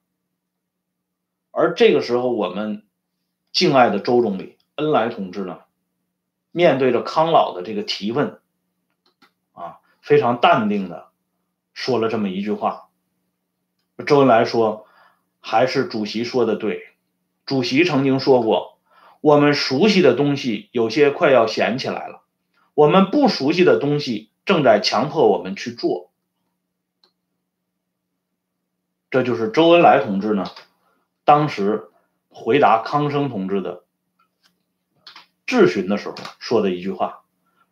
[1.51, 2.85] 而这个时候，我们
[3.51, 5.63] 敬爱的周总理恩来同志呢，
[6.53, 8.39] 面对着康老的这个提问，
[9.55, 11.09] 啊，非常淡定的
[11.73, 12.91] 说了这么一句话。
[14.07, 14.87] 周恩来说
[15.43, 16.91] ：“还是主席说的对，
[17.45, 18.79] 主席曾经说过，
[19.21, 22.23] 我们熟悉的东西有些快要闲起来了，
[22.75, 26.11] 我们不熟悉的东西。”正在强迫我们去做，
[29.11, 30.45] 这就是周恩来同志呢，
[31.25, 31.89] 当时
[32.29, 33.85] 回答康生同志的
[35.47, 37.23] 质询的时候说的一句话，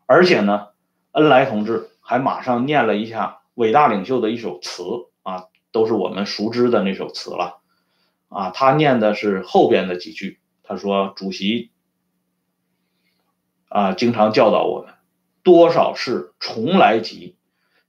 [0.07, 0.69] 而且呢，
[1.11, 4.83] 恩来同志还马上念了一下伟大领袖的一首词
[5.23, 7.61] 啊，都是我们熟知的那首词了
[8.29, 11.71] 啊，他念的是后边的几句，他说：“主席
[13.69, 14.95] 啊，经常教导我们。”
[15.43, 17.37] 多少事重来急，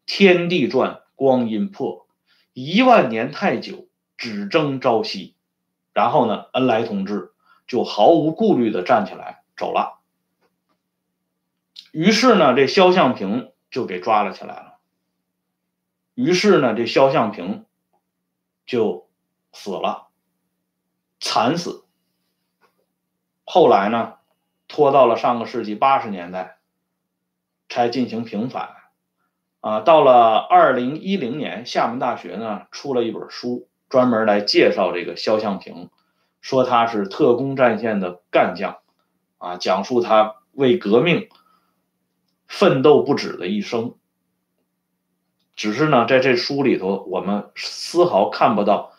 [0.06, 2.08] 天地转，光阴迫，
[2.54, 3.88] 一万年太久，
[4.18, 5.36] 只争朝夕。
[5.94, 7.34] 然后呢，恩来同志
[7.68, 10.00] 就毫无顾虑的站起来走了。
[11.92, 14.80] 于是呢，这肖像平就给抓了起来了。
[16.16, 17.66] 于是呢，这肖像平
[18.66, 19.08] 就
[19.52, 20.08] 死了，
[21.20, 21.86] 惨死。
[23.46, 24.16] 后来呢，
[24.68, 26.58] 拖到了上个世纪八十年代。
[27.74, 28.70] 才进行平反，
[29.60, 35.90] 啊，到了二零一零年，厦门大学呢出了一本书，专门来介绍这个肖像平，
[36.40, 38.78] 说他是特工战线的干将，
[39.40, 41.30] 啊，讲述他为革命
[42.48, 43.96] 奋斗不止的一生。
[45.56, 48.92] 只是呢，在这书里头，我们丝毫看不到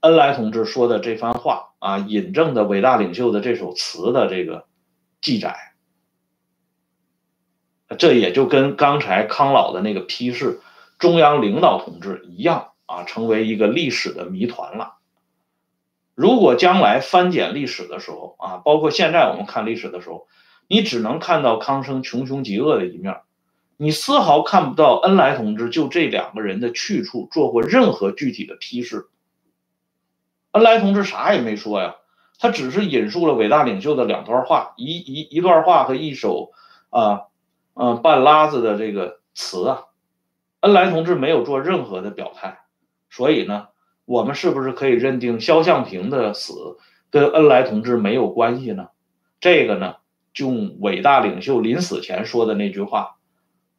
[0.00, 4.66] 恩来同志说的这番话啊，引证的伟大领袖的这首词的这个
[5.20, 5.75] 记载。
[7.98, 10.60] 这也就跟刚才康老的那个批示
[10.98, 14.94] 中央领导同志一样啊，成为一个历史的谜团了。
[16.16, 20.26] 如果将来翻检历史的时候啊，包括现在我们看历史的时候，
[20.66, 23.20] 你只能看到康生穷凶极恶的一面，
[23.76, 29.06] 你丝毫看不到恩来同志就这两个人的去处做过任何具体的批示。
[30.50, 31.96] 恩来同志啥也没说呀，
[32.40, 36.50] 他只是引述了伟大领袖的两段话，一一一段话和一首
[36.90, 37.22] 啊。
[37.78, 39.84] 嗯，半拉子的这个词啊，
[40.60, 42.60] 恩来同志没有做任何的表态，
[43.10, 43.68] 所以呢，
[44.06, 46.78] 我们是不是可以认定肖像平的死
[47.10, 48.88] 跟恩来同志没有关系呢？
[49.40, 49.96] 这个呢，
[50.36, 53.18] 用伟大领袖临死前说的那句话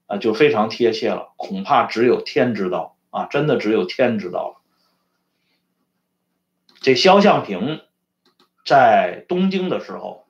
[0.05, 1.33] 啊，就非常贴切了。
[1.35, 4.55] 恐怕只有天知道啊，真的只有天知道了。
[6.81, 7.81] 这肖像平
[8.63, 10.27] 在东京的时候，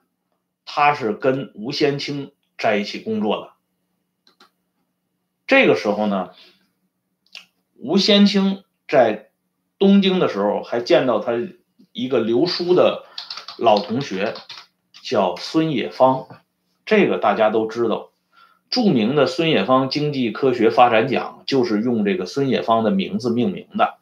[0.64, 3.57] 他是跟吴先清在一起工作的。
[5.48, 6.32] 这个时候呢，
[7.78, 9.30] 吴先清在
[9.80, 11.32] 东京的时候还见到他
[11.94, 13.06] 一个留书的
[13.58, 14.34] 老同学，
[15.02, 16.28] 叫孙冶方。
[16.86, 18.10] 这个大家都知道，
[18.70, 23.96] 著名的孙冶方经济科学发展奖就是用这个孙冶方的名字命名的。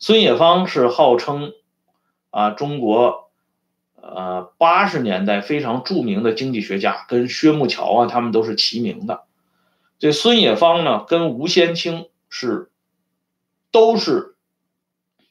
[0.00, 1.52] 孙冶方是号称
[2.30, 3.30] 啊中国
[3.94, 9.22] 呃八十年代非常著名的经济学家，跟薛木桥啊他们都是齐名的。
[10.02, 12.72] 这孙冶方呢，跟吴先清是
[13.70, 14.34] 都是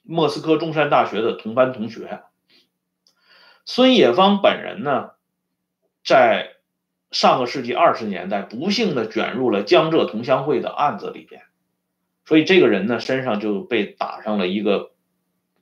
[0.01, 2.23] 莫斯科中山大学的同班同学。
[3.65, 5.09] 孙冶方本人呢，
[6.05, 6.53] 在
[7.11, 11.41] 上个世纪二十年代不幸的卷入了江浙同乡会的案子里边，
[12.23, 14.93] 所以这个人呢身上就被打上了一个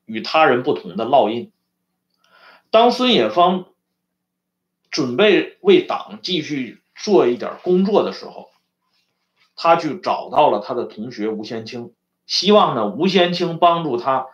[0.05, 1.51] 与他人不同的烙印。
[2.69, 3.65] 当孙冶方
[4.91, 8.51] 准备为党继续做一点工作的时候，
[9.61, 11.91] 他去找到了他的同学吴先清，
[12.25, 14.27] 希望呢吴先清帮助他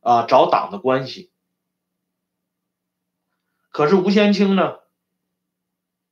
[0.00, 1.28] 啊找党的关系。
[3.68, 4.76] 可是吴先清呢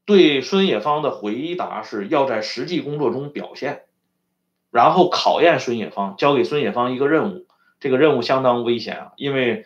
[0.05, 3.85] 对孙冶方的回答是要在实际工作中表现，
[4.71, 7.47] 然后考验孙冶方，交给孙冶方一个任务。
[7.81, 9.65] 这个任务相当危险啊，因为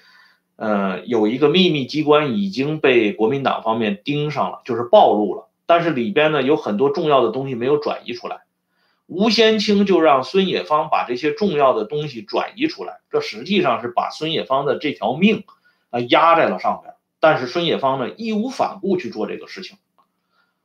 [0.54, 8.45] 呃有一个秘密机关已经被国民党方面盯上了，就是暴露了，但是里边呢有很多重要的东西没有转移出来。
[9.06, 15.44] 吴先清就让孙冶方把这些重要的东西转移出来，这实际上是把孙冶方的这条命
[15.90, 16.94] 啊压在了上边。
[17.20, 19.78] 但是孙冶方呢义无反顾去做这个事情。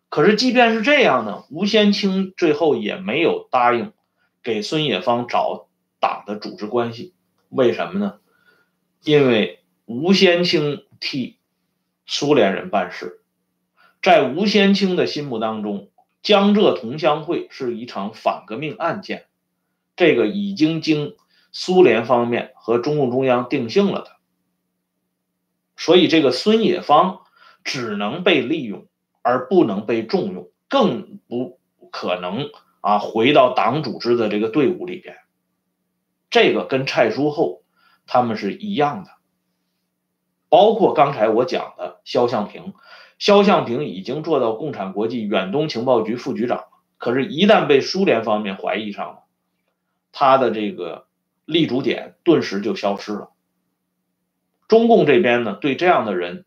[0.10, 3.94] 可是即便是这样呢，吴先清最后也没有答应
[4.42, 5.68] 给孙冶方找
[6.00, 7.14] 党的组织关系。
[7.50, 8.16] 为什么呢？
[9.04, 11.38] 因为吴先清替
[12.08, 13.22] 苏联人办事，
[14.02, 15.91] 在吴先清的心目当中。
[16.22, 19.26] 江浙同乡会是一场反革命案件，
[19.96, 21.16] 这个已经经
[21.52, 24.12] 苏联方面和中共中央定性了的，
[25.76, 27.22] 所以这个孙冶方
[27.64, 28.86] 只能被利用，
[29.24, 31.60] 而不能被重用，更不
[31.92, 35.18] 可能啊回到党组织的这个队伍里边。
[36.30, 37.64] 这个跟蔡书厚
[38.06, 39.10] 他们是一样的，
[40.50, 42.76] 包括刚才我讲的肖像平。
[43.22, 46.64] 肖像平已经做到共产国际远东情报局副局长，
[46.98, 49.20] 可是，一旦被苏联方面怀疑上了，
[50.12, 51.06] 他的这个
[51.46, 53.30] 立足点顿时就消失了。
[54.68, 56.46] 中共这边呢，对这样的人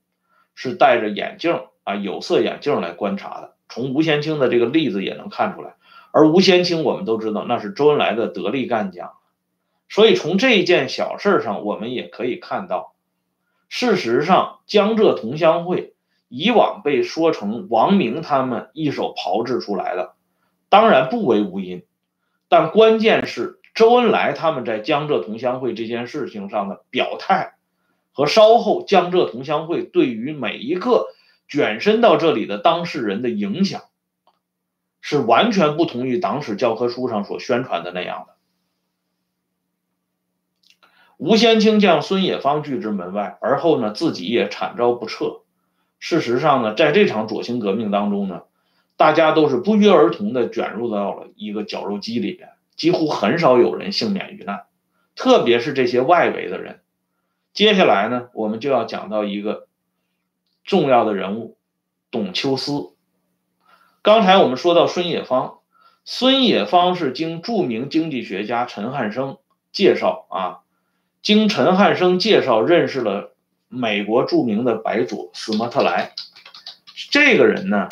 [0.56, 3.54] 是戴着眼镜啊，有色眼镜来观察的。
[3.68, 5.76] 从吴先清的这个例子也能看出来，
[6.10, 9.12] 而吴先清我们都知道，那是周恩来的得力干将，
[9.88, 12.96] 所以从这件小事上，我们也可以看到，
[13.68, 15.93] 事实上，江浙同乡会。
[16.36, 20.14] 以往被说成王明他们一手炮制出来的，
[20.68, 21.84] 当然不为无因，
[22.48, 27.54] 但关键是周恩来他们在江浙同乡会这件事情上的表态，
[28.10, 31.06] 和稍后江浙同乡会对于每一个
[31.46, 33.82] 卷身到这里的当事人的影响，
[35.00, 38.34] 是完全不同于党史教科书上所宣传的那样的。
[41.16, 45.43] 吴先清将孙冶方拒之门外，而后呢，自己也惨遭不测。
[46.04, 48.42] 事实上呢，在这场左倾革命当中呢，
[48.98, 54.66] 大家都是不约而同的卷入到了一个绞肉机里边，几乎很少有人幸免于难，
[55.16, 56.80] 特别是这些外围的人。
[57.54, 59.66] 接下来呢，我们就要讲到一个
[60.62, 61.56] 重要的人物——
[62.12, 62.90] 董秋思。
[64.02, 65.60] 刚才我们说到孙冶方，
[66.04, 69.38] 孙冶方是经著名经济学家陈汉生
[69.72, 70.58] 介绍啊，
[71.22, 73.33] 经陈汉生介绍认识了
[73.68, 76.12] 美国著名的白左斯莫特莱。
[77.10, 77.88] 这个人呢？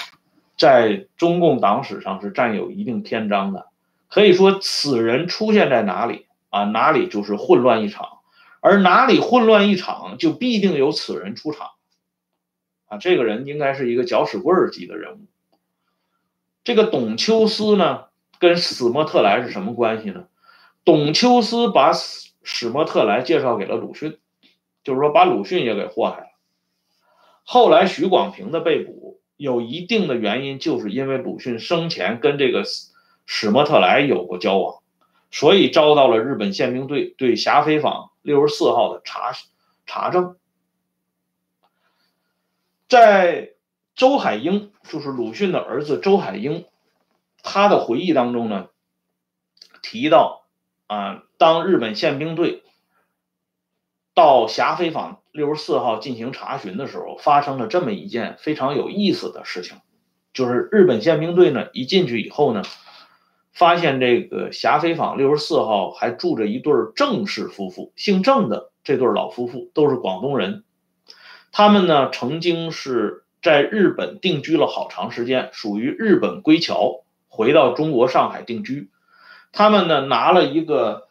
[0.59, 3.67] 在中共党史上是占有一定篇章的，
[4.09, 8.19] 可以说此人出现在哪里啊，哪里就是混乱一场，
[8.61, 11.71] 而哪里混乱一场，就必定有此人出场，
[12.87, 15.27] 啊，这个人应该是一个搅屎棍儿级的人物。
[16.63, 18.05] 这个董秋思呢，
[18.39, 20.27] 跟史莫特莱是什么关系呢？
[20.85, 24.19] 董秋思把史史莫特莱介绍给了鲁迅，
[24.85, 26.27] 就是说把鲁迅也给祸害了。
[27.45, 29.13] 后来许广平的被捕。
[29.39, 32.63] 有一定的原因，就是因为鲁迅生前跟这个
[33.27, 34.83] 史莫特莱有过交往，
[35.33, 39.33] 所以遭到了日本宪兵队对霞飞坊六十四号的查
[39.85, 40.37] 查证。
[42.89, 43.55] 在
[43.97, 46.65] 周海婴，就是鲁迅的儿子周海婴，
[47.43, 48.69] 他的回忆当中呢，
[49.83, 50.45] 提到
[50.87, 52.63] 啊，当日本宪兵队
[54.15, 55.19] 到霞飞坊。
[55.33, 59.79] 六十四号进行查询的时候，发生了这么一件非常有意思的事情，
[60.35, 62.61] 就是日本宪兵队呢一进去以后呢，
[63.51, 70.65] 发现这个霞飞坊六十四号还住着一对郑氏夫妇，姓郑的这对老夫妇都是广东人，
[71.51, 78.91] 他们呢曾经是在日本定居了好长时间，属于日本归侨，回到中国上海定居，
[79.51, 81.09] 他们呢拿了一个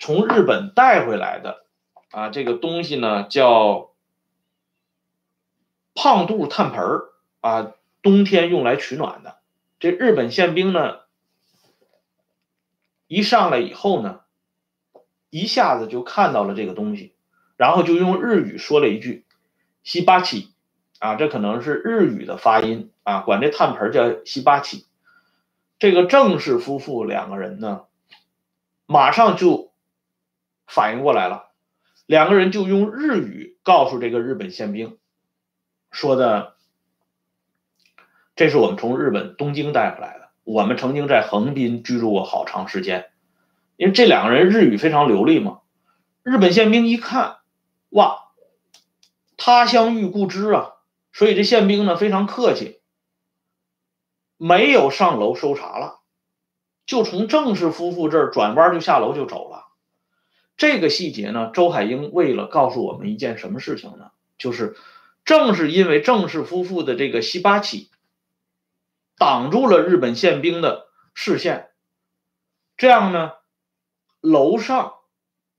[0.00, 1.64] 从日本带回来的。
[2.10, 3.92] 啊，这个东西呢叫
[5.94, 6.82] 胖肚炭盆
[7.40, 7.72] 啊，
[8.02, 9.38] 冬天用来取暖的。
[9.78, 11.02] 这日本宪兵呢，
[13.06, 14.22] 一上来以后呢，
[15.30, 17.14] 一下子就看到了这个东西，
[17.56, 19.24] 然后就用日语说了一句
[19.84, 20.50] “西巴奇”，
[20.98, 24.84] 啊，这可能是日语的发音啊，管这炭盆叫西巴奇。
[25.78, 27.84] 这个郑氏夫妇两个人呢，
[28.86, 29.69] 马上就
[30.70, 31.50] 反应过来了。
[32.06, 34.98] 两个人就用日语告诉这个日本宪兵，
[35.90, 36.54] 说的
[38.34, 43.10] ：“这是我们从日本东京带回来的，我们曾经在横滨居住过好长时间。”
[43.76, 45.60] 因为这两个人日语非常流利嘛。
[46.22, 47.38] 日本宪兵一看，
[47.88, 48.24] 哇，
[49.36, 50.72] 他乡遇故知啊，
[51.12, 52.80] 所以这宪兵呢非常客气，
[54.36, 56.00] 没有上楼搜查了，
[56.84, 59.69] 就从郑氏夫妇这儿转弯就下楼就走了。
[60.60, 64.10] 这个细节呢，周海婴为了告诉我们一件什么事情呢？
[64.36, 64.76] 就是
[65.24, 67.88] 正是因为郑氏夫妇的这个西八旗
[69.16, 71.70] 挡住了日本宪兵的视线，
[72.76, 73.32] 这样呢，
[74.20, 74.96] 楼上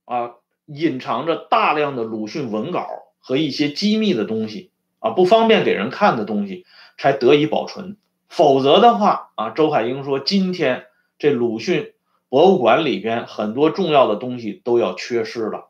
[0.06, 0.36] 啊
[0.68, 2.88] 隐藏着大量的鲁迅文稿
[3.18, 6.68] 和一些机密的东西啊，不方便给人看的东西
[6.99, 7.97] 才得以保存。
[8.30, 10.86] 否则的话啊，周海婴说，今天
[11.18, 11.95] 这鲁迅。
[12.32, 15.68] 博物馆里边很多重要的东西都要缺失了，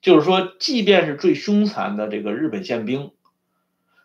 [0.00, 3.12] 就是说，即便是最凶残的这个日本宪兵，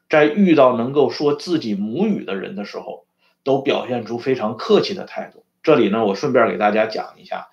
[0.10, 3.06] 在遇到能够说自己母语的人的时候，
[3.46, 5.46] 都表现出非常客气的态度。
[5.62, 7.48] 这里呢，我顺便给大家讲一下，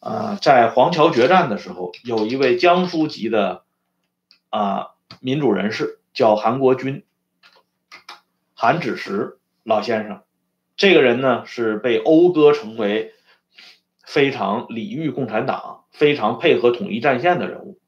[0.00, 3.62] 啊，在黄桥决战的时候，有一位江苏籍的
[4.50, 4.88] 啊
[5.20, 7.04] 民主人士叫韩国军，
[8.52, 10.22] 韩子时老先生。
[10.78, 13.12] 这个人呢是被讴歌成为
[14.06, 17.80] 非常礼遇共产党、非常配合统一战线的人物。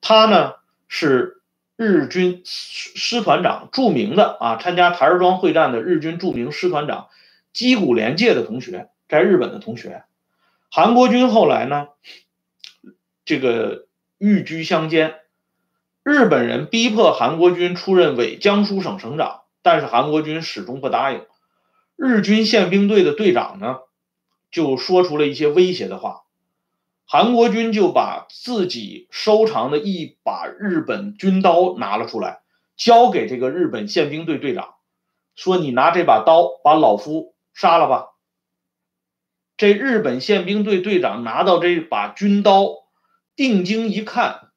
[0.00, 0.54] 他呢
[0.88, 1.40] 是
[1.76, 7.08] 日军师师团长，著名的啊，参加台儿庄会战的日军著名师团长
[7.54, 10.02] 矶谷廉介的同学，在日本的同学。
[10.68, 11.88] 韩国军后来呢，
[13.24, 13.86] 这个
[14.18, 15.14] 寓居乡间，
[16.02, 21.24] 日本人逼迫韩国军出任伪江苏省省长，但是韩国军始终不答应。
[22.02, 23.80] 日军宪兵队的队长呢，
[24.50, 26.22] 就说出了一些威胁的话，
[27.04, 32.40] 韩国军就把自己收藏的一把日本军刀拿了出来，
[32.74, 34.76] 交给这个日本宪兵队队长，
[35.36, 38.12] 说：“你拿这把刀把老夫杀了吧。”
[39.58, 42.76] 这日本宪兵队队长拿到这把军刀，
[43.36, 44.48] 定睛一看，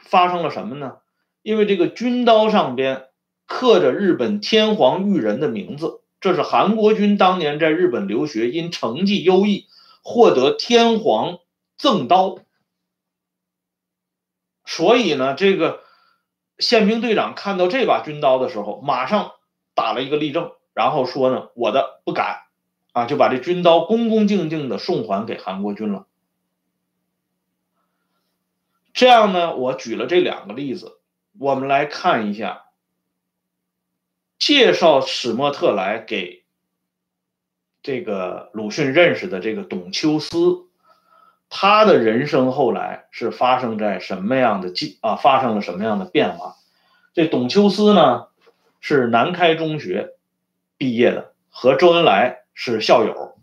[0.00, 0.96] 发生了什么呢？
[1.42, 3.08] 因为这个军刀上边
[3.44, 5.99] 刻着日本天皇裕仁的名字。
[6.20, 9.66] 这是韩国军当年在日本留学，因成绩优异
[10.02, 11.38] 获得天皇
[11.78, 12.38] 赠刀，
[14.66, 15.82] 所以呢，这个
[16.58, 19.32] 宪兵队长看到这把军刀的时候，马上
[19.74, 22.42] 打了一个立正，然后说呢：“我的不敢
[22.92, 26.06] 啊！”就把这军刀恭恭敬敬的送还给韩国军了。
[28.92, 30.98] 这样呢，我举了这两个例子，
[31.38, 32.64] 我们来看一下，
[34.40, 36.42] 介绍史沫特莱给
[37.82, 40.66] 这个鲁迅认识的这个董秋思，
[41.48, 44.72] 他的人生后来是发生在什么样的
[45.02, 45.14] 啊？
[45.14, 46.56] 发生了什么样的变化？
[47.14, 48.26] 这董秋思呢，
[48.80, 50.14] 是南开中学
[50.76, 53.38] 毕业的，和周恩来是校友。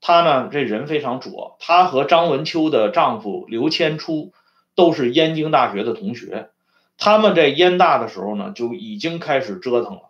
[0.00, 4.32] 他呢，这人非常拙，他和张文秋的丈夫刘谦初。
[4.74, 6.50] 都是燕京大学的同学，
[6.98, 10.07] 他们在燕大的时候呢，就已经开始折腾了，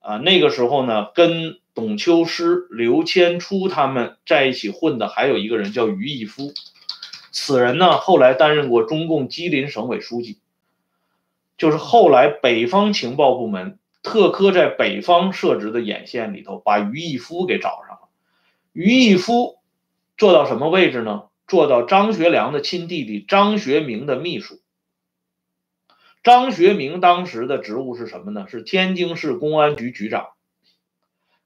[0.00, 6.52] 啊，那个时候呢，跟董秋诗、刘谦初他们在一起混的还有一个人叫于毅夫，
[7.30, 10.38] 此人呢后来担任过中共吉林省委书记，
[11.56, 18.08] 就是后来北方情报部门特科在北方设置的眼线里头，把于毅夫给找上了，
[18.72, 19.58] 于毅夫
[20.16, 21.24] 做到什么位置呢？
[21.46, 24.60] 做到张学良的亲弟弟张学明的秘书。
[26.22, 28.46] 张学明当时的职务是什么呢？
[28.48, 30.30] 是天津市公安局局长。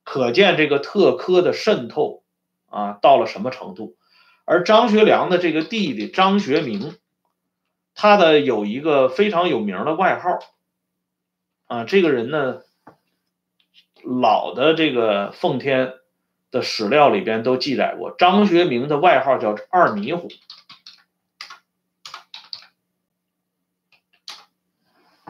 [0.02, 2.22] 可见这个特科的渗透
[2.66, 3.96] 啊到了什么程度？
[4.44, 6.96] 而张学良的这个弟弟张学明，
[7.94, 10.38] 他的有一个非常有名的外号
[11.66, 12.62] 啊，这个人呢，
[14.02, 15.94] 老的这个奉天。
[16.50, 20.28] 的史料里边都记载过，张学明的外号叫二迷糊。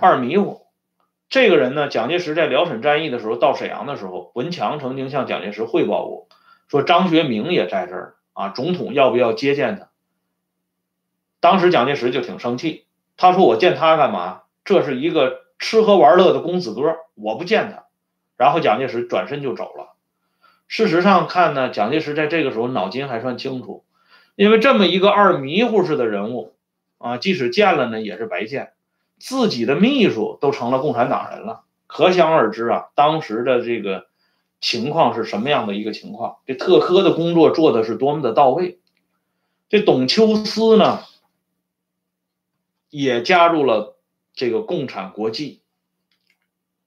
[0.04, 0.66] 二迷糊，
[1.30, 6.28] 这个人呢，蒋介石在辽沈战役的时候到沈阳的时候，文强曾经向蒋介石汇报过，
[6.68, 9.88] 说张学明也在这儿啊，总统要不要接见他？
[11.40, 12.84] 当时蒋介石就挺生气，
[13.16, 14.42] 他说我见他干嘛？
[14.62, 17.84] 这是一个吃喝玩乐的公子哥，我不见他。
[18.36, 19.94] 然后蒋介石转身就走了。
[20.68, 23.84] 事实上看呢，蒋介石在这个时候脑筋还算清楚，
[24.36, 26.52] 因为这么一个二迷糊式的人物，
[26.98, 28.72] 啊，即使见了呢也是白见，
[29.18, 34.06] 自己的秘书都成了共产党人了，可想而知啊，当时的这个
[34.60, 36.36] 情况是什么样的一个情况？
[36.46, 38.78] 这特科的工作做的是多么的到位。
[39.68, 41.00] 这董秋思呢，
[42.90, 43.96] 也加入了
[44.34, 45.62] 这个共产国际，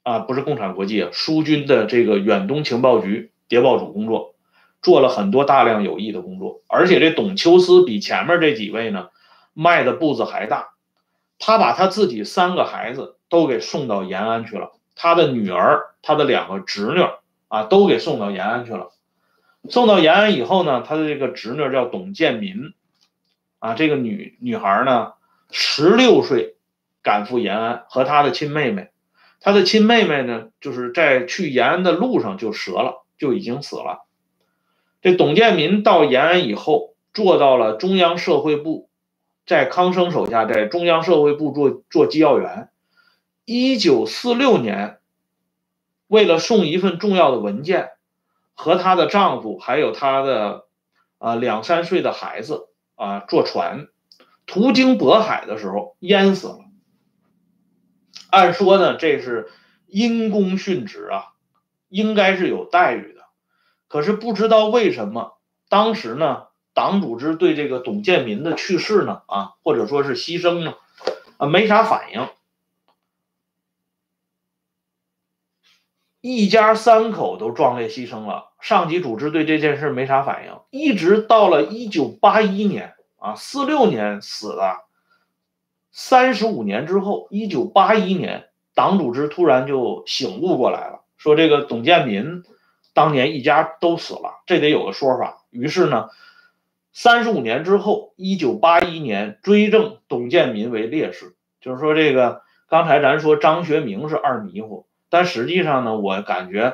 [0.03, 3.31] 啊，不是共产国际啊，苏军的这个远东情报局。
[3.49, 4.35] 谍报组工作，
[4.81, 9.07] 做了很多大量有益的工作，而且这董秋思比前面这几位呢，
[9.53, 10.71] 迈的步子还大。
[11.39, 17.05] 他把他自己三个孩子都给送到延安去了，他的女儿、他的两个侄女
[17.47, 18.91] 啊，都给送到延安去了。
[19.69, 22.73] 送到延安以后呢，他的这个侄女叫董建民，
[23.59, 25.13] 啊，这个女女孩呢，
[25.51, 26.55] 十六岁
[27.03, 28.89] 赶赴延安，和他的亲妹妹，
[29.39, 33.03] 他的亲妹妹呢，就是在去延安的路上就折了。
[33.19, 34.05] 就已经死了。
[35.01, 38.86] 这董建民到延安以后，做到了中央社会部，
[39.47, 42.69] 在康生手下，在中央社会部做做机要员。
[43.45, 44.99] 一九四六年，
[46.07, 47.91] 为了送一份重要的文件，
[48.53, 50.65] 和她的丈夫还有她的
[51.17, 53.87] 啊两三岁的孩子啊坐船，
[54.45, 56.59] 途经渤海的时候淹死了。
[58.29, 59.49] 按说呢，这是
[59.87, 61.33] 因公殉职啊。
[61.89, 63.21] 应该是有待遇的，
[63.87, 65.37] 可是不知道为什么，
[65.69, 66.46] 当时呢，
[66.77, 70.75] 党组织对这个董建民的去世呢，啊，或者说是牺牲呢，
[71.37, 72.29] 啊，没啥反应。
[76.21, 84.81] 一家三口都壮烈牺牲了，上级组织对这件事没啥反应，一直到了一九八一年，啊，四六年死的，
[85.91, 91.01] 三十五年之后，一九八一年，党组织突然就醒悟过来了。
[91.17, 92.43] 说这个董建民
[92.93, 95.41] 当年一家都死了，这得有个说法。
[95.49, 96.09] 于是呢，
[96.99, 101.35] 三十五年之后，一九八一年追赠董建民为烈士。
[101.61, 106.73] 就是说，这个刚才咱说张学明是二迷糊，但实际上呢，我感觉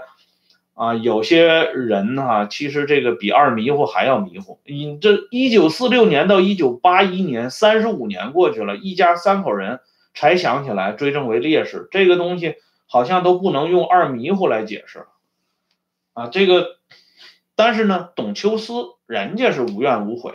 [0.76, 4.62] 啊，有些人哈，其实这个比二迷糊还要迷糊。
[4.64, 9.82] 你这一九四六年到一九八一年，三十五年过去了，一家三口人
[10.14, 12.56] 才想起来追赠为烈士，这个东西。
[12.86, 15.06] 好像都不能用二迷糊来解释，
[16.14, 16.78] 啊，这个，
[17.56, 18.74] 但是呢，董秋思
[19.06, 20.34] 人家是无怨无悔，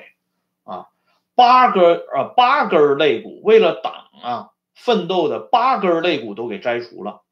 [0.65, 0.87] 啊，
[1.35, 3.93] 八根啊八根肋骨为了党
[4.23, 7.23] 啊奋斗的八根肋骨都给摘除了，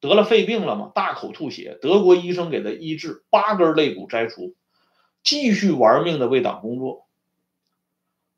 [0.00, 4.54] 得了肺病了嘛，大口吐血，德国医生给他医治，八根肋骨摘除，
[5.22, 7.06] 继续玩命的为党工作。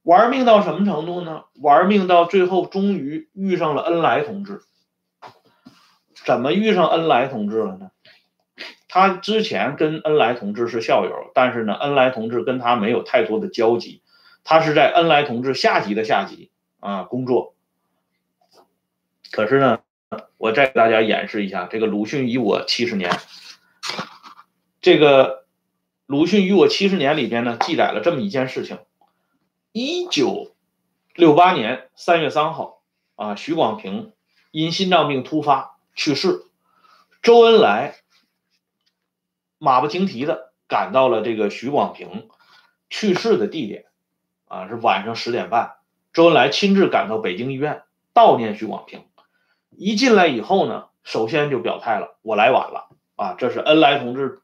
[0.03, 1.45] 玩命到什么程度呢？
[1.55, 4.61] 玩命到最后终于遇上了恩来同志。
[6.27, 7.91] 怎么遇上恩来同志了呢？
[8.95, 14.03] 他之前跟恩来同志是校友，但是呢，恩来同志跟他没有太多的交集。
[14.45, 17.57] 他是在恩来同志下级的下级啊工作。
[19.33, 19.81] 可是呢，
[20.39, 23.11] 我再给大家演示一下这个鲁迅与我七十年。
[24.81, 25.45] 这个
[26.07, 28.79] 鲁迅与我七十年里边呢，记载了这么一件事情：
[29.73, 30.55] 一九
[31.17, 32.81] 六八年三月三号
[33.17, 34.13] 啊，徐广平
[34.53, 36.45] 因心脏病突发去世，
[37.23, 37.97] 周恩来。
[39.59, 42.29] 马不停蹄的赶到了这个徐广平
[42.91, 43.87] 去世的地点，
[44.47, 45.77] 啊，是晚上十点半。
[46.13, 47.83] 周恩来亲自赶到北京医院
[48.13, 49.05] 悼念徐广平。
[49.71, 54.43] 一进来以后呢，首先就表态了：“我来晚了。”啊，这是恩来同志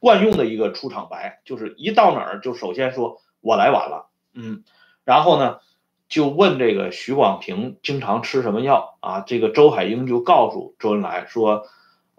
[0.00, 4.08] 惯用的一个出场白，就是一到哪儿就首先说“我来晚了”。
[4.34, 4.64] 嗯，
[5.04, 5.60] 然后呢，
[6.08, 9.20] 就问这个徐广平经常吃什么药啊？
[9.20, 11.66] 这个周海婴就告诉周恩来说。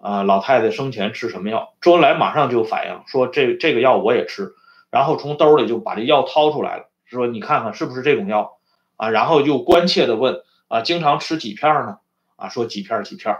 [0.02, 1.74] 啊，老太太生前吃什么药？
[1.82, 4.54] 周恩来马上就反应说：“这这个药我也吃。”
[4.90, 8.58] 然后从兜里就把这药掏出来了，说：“你看看是不是这种药？”
[8.98, 11.98] 啊，然后又关切的问：“啊，经常吃几片呢？”
[12.38, 13.38] 啊，说几片几片。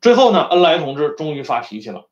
[0.00, 2.08] 最后呢，恩来同志终于发脾气了，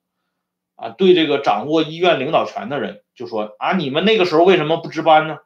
[0.76, 5.38] 啊，对这个掌握医院领导权的人就说：“啊，你们那个时候为什么不值班呢？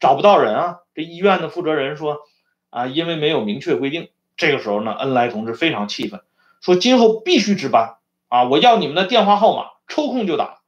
[0.00, 2.18] 找不到人啊？”这医院的负责人说
[2.70, 6.20] ：“啊，因为没有明确规定。”这个时候呢，恩来同志非常气愤，
[6.60, 7.96] 说：“今后必须值班。”
[8.30, 8.44] 啊！
[8.44, 10.62] 我要你们的电话号码，抽空就打，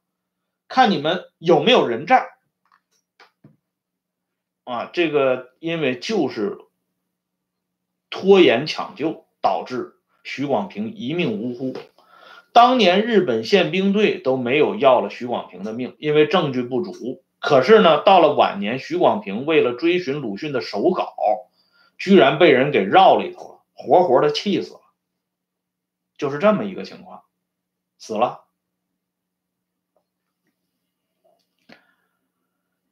[0.67, 2.27] 看你们有没有人在。
[4.65, 6.57] 啊，这个因为就是
[8.09, 11.75] 拖延抢救，导致徐广平一命呜呼。
[12.51, 17.23] 当年日本宪兵队都没有要了徐广平的命，因为证据不足。
[17.39, 21.15] 可是呢，到了晚年，徐广平为了追寻鲁迅的手稿，
[21.97, 24.81] 居然被人给绕里头了，活活的气死了。
[26.17, 27.23] 就是这么一个情况。
[28.05, 28.41] 死了。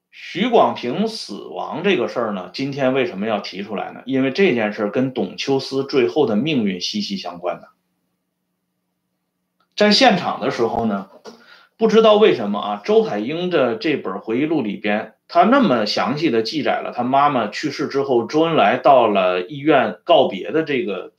[0.10, 4.04] 徐广平死亡这个事儿呢，今天为什么要提出来呢？
[4.06, 7.68] 因为这件事跟董秋思最后的命运息息相关的。
[9.76, 11.10] 在现场的时候呢，
[11.76, 21.12] 不知道为什么啊，周海婴的这本回忆录里边，他那么详细的记载了他妈妈去世之后，周恩来到了医院告别的这个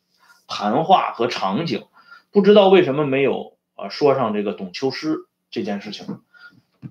[0.49, 1.84] 谈话和场景，
[2.30, 3.53] 不知道为什么没有。
[3.90, 6.22] 说上这个董秋思这件事情，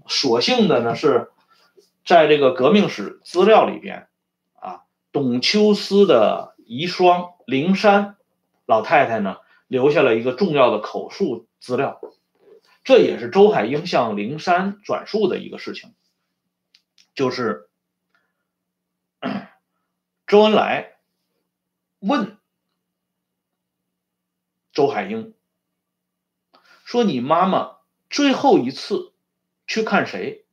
[0.08, 1.32] 所幸的呢是，
[2.06, 4.08] 在这个革命史资料里边，
[4.54, 8.16] 啊，董秋思的遗孀灵山
[8.66, 9.38] 老太太呢
[9.68, 12.00] 留下了一个重要的口述资料，
[12.84, 15.94] 这也是周海婴向灵山转述的一个事情，
[17.14, 17.70] 就是
[20.28, 20.94] 周恩来
[22.00, 22.38] 问
[24.72, 25.34] 周海婴。
[26.92, 27.78] 说你妈妈
[28.10, 29.14] 最后一次
[29.66, 30.44] 去看谁？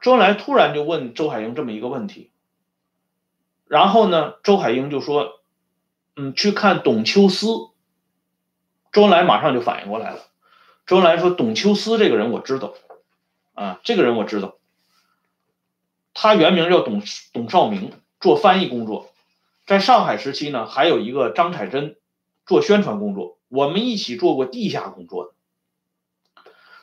[0.00, 2.30] 周恩来突然就问周海婴这么一个问题，
[3.66, 5.40] 然后呢，周海婴就说
[6.14, 7.48] ：“嗯，去看董秋思。”
[8.92, 10.20] 周恩来马上就反应过来了。
[10.86, 12.74] 周恩来说：“董秋思这个人我知道，
[13.54, 14.56] 啊，这个人我知道。
[16.14, 17.02] 他原名叫董
[17.32, 19.12] 董少明，做翻译工作，
[19.66, 21.96] 在上海时期呢，还有一个张彩珍
[22.46, 25.32] 做宣传工作。”我们一起做过地下工作的。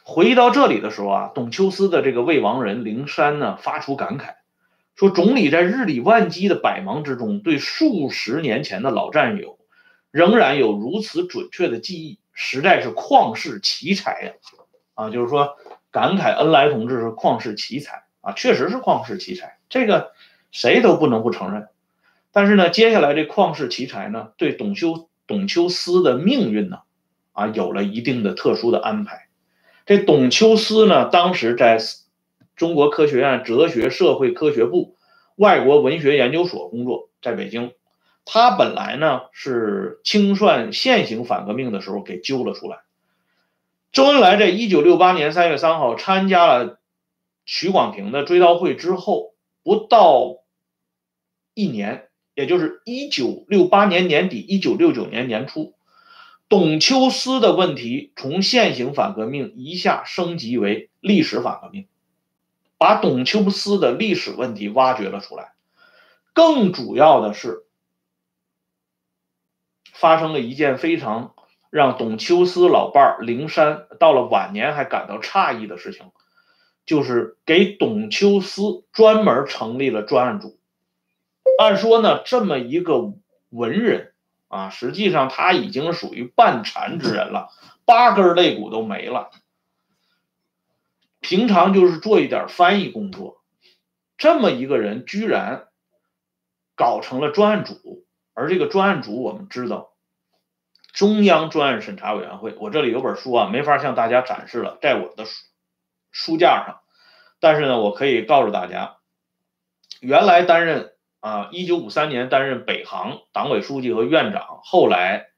[0.03, 4.35] 回忆到这里的时候啊，董秋思的这个未亡人灵山呢，发出感慨，
[4.95, 9.57] 说：“总理在日理万机的百忙之中，对数十年前的老战友，
[10.11, 14.33] 仍然有如此准确的记忆，实在是旷世奇才呀！”
[14.93, 15.55] 啊，就是说
[15.89, 20.11] 感慨恩来同志是旷世奇才啊，确实是旷世奇才，这个
[20.51, 21.69] 谁都不能不承认。
[22.33, 25.06] 但是呢，接下来这旷世奇才呢，对董秋。
[25.27, 26.79] 董秋思的命运呢，
[27.33, 29.27] 啊，有了一定的特殊的安排。
[29.85, 31.77] 这董秋思呢，当时在
[32.55, 34.95] 中国科学院哲学社会科学部
[35.35, 37.73] 外国文学研究所工作，在北京。
[38.29, 42.79] 他本来呢是清算现行反革命的时候给揪了出来。
[43.93, 46.79] 周恩来在一九六八年三月三号参加了
[47.45, 50.39] 徐广平的追悼会之后，不到
[51.53, 52.06] 一年。
[52.37, 55.73] 也就是一九六八年年底，一九六九年年初，
[56.47, 61.87] 董秋思的问题从现行反革命一下升级为历史反革命，
[62.77, 65.53] 把董秋思的历史问题挖掘了出来。
[66.31, 67.63] 更主要的是，
[69.91, 71.33] 发生了一件非常
[71.71, 76.11] 让董秋思老伴儿灵山到了晚年还感到诧异的事情，
[76.85, 80.56] 就是给董秋思专门成立了专案组。
[81.57, 83.13] 按说呢，这么一个
[83.49, 84.13] 文人
[84.47, 87.49] 啊，实际上他已经属于半残之人了，
[87.85, 89.31] 八根肋骨都没了。
[91.19, 93.41] 平常就是做一点翻译工作，
[94.17, 95.67] 这么一个人居然
[96.75, 99.91] 搞成了专案组，而这个专案组我们知道，
[100.93, 105.43] 中央专案审查委员会，我这里有本书啊，没法向大家展示了，在我的书
[106.11, 106.81] 书架上，
[107.39, 108.97] 但是呢，我可以告诉大家，
[109.99, 115.29] 原来担任啊，一九五三年担任北航党委书记和院长，后来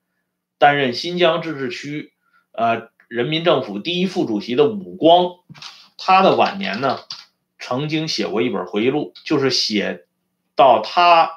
[0.58, 2.14] 担任新疆自治区
[2.52, 5.38] 呃人民政府第一副主席的武光。
[5.98, 7.00] 他的晚年呢，
[7.60, 10.06] 曾经写过一本回忆录，就是写
[10.56, 11.32] 到他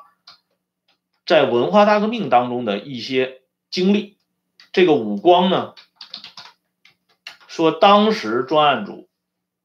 [1.27, 4.19] 在文化大革命当中的一些经历。
[4.73, 5.75] 这个武光呢，
[7.47, 9.09] 说当时专案组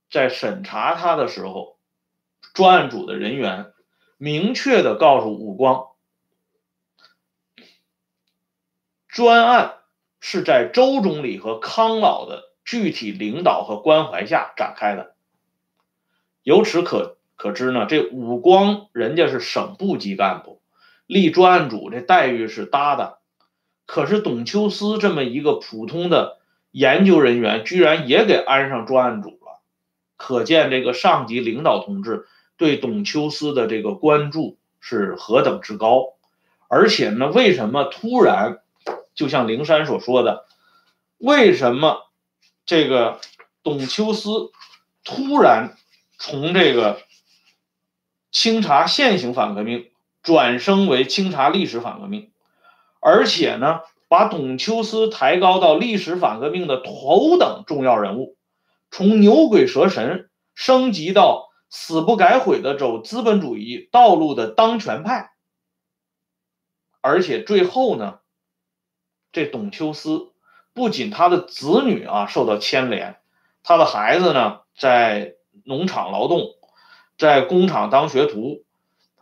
[0.10, 1.78] 在审查他的时候，
[2.54, 3.72] 专案组的人员
[4.18, 5.88] 明确的告诉武光，
[9.08, 9.76] 专案
[10.20, 12.46] 是在周总理和康老的。
[12.70, 15.16] 具体领导和关怀下展开的，
[16.44, 20.62] 由此可可知呢，这武光人家是省部级干部，
[21.06, 23.20] 立专案组这待遇是搭的，
[23.86, 26.40] 可是董秋思这么一个普通的
[26.72, 29.62] 研究人员，居然也给安上专案组了，
[30.18, 32.28] 可见这个上级领导同志
[32.58, 36.14] 对董秋思的这个关注是何等之高，
[36.68, 38.60] 而且呢，为什么突然，
[39.14, 40.46] 就像灵山所说的，
[41.18, 42.04] 为什么？
[42.66, 43.22] 这个
[43.64, 44.52] 董秋思
[45.06, 45.78] 突然
[46.18, 47.00] 从这个
[48.30, 49.90] 清查现行反革命
[50.22, 52.30] 转升为清查历史反革命，
[53.00, 53.80] 而且呢，
[54.10, 58.36] 把董秋思抬高到历史反革命的头等重要人物，
[58.92, 65.32] 从牛鬼蛇神升级到死不改悔的走资本主义道路的当权派，
[67.02, 68.20] 而且最后呢，
[69.32, 70.32] 这董秋思。
[70.74, 73.20] 不仅他的子女啊受到牵连，
[73.64, 76.52] 他的孩子呢在农场劳动，
[77.18, 78.64] 在工厂当学徒，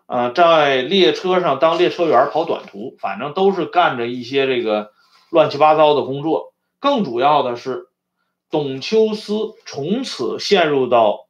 [0.05, 4.91] 呃，在列车上当列车员跑短途，反正都是干着一些这个
[5.29, 6.53] 乱七八糟的工作。
[6.81, 7.87] 更主要的是，
[8.49, 11.24] 董秋思从此陷入到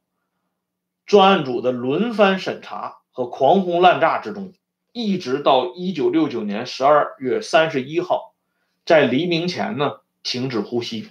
[1.06, 4.52] 专案组的轮番审查和狂轰滥炸之中，
[4.92, 8.34] 一直到一九六九年十二月三十一号，
[8.84, 10.00] 在黎明前呢。
[10.28, 11.08] 停止呼吸。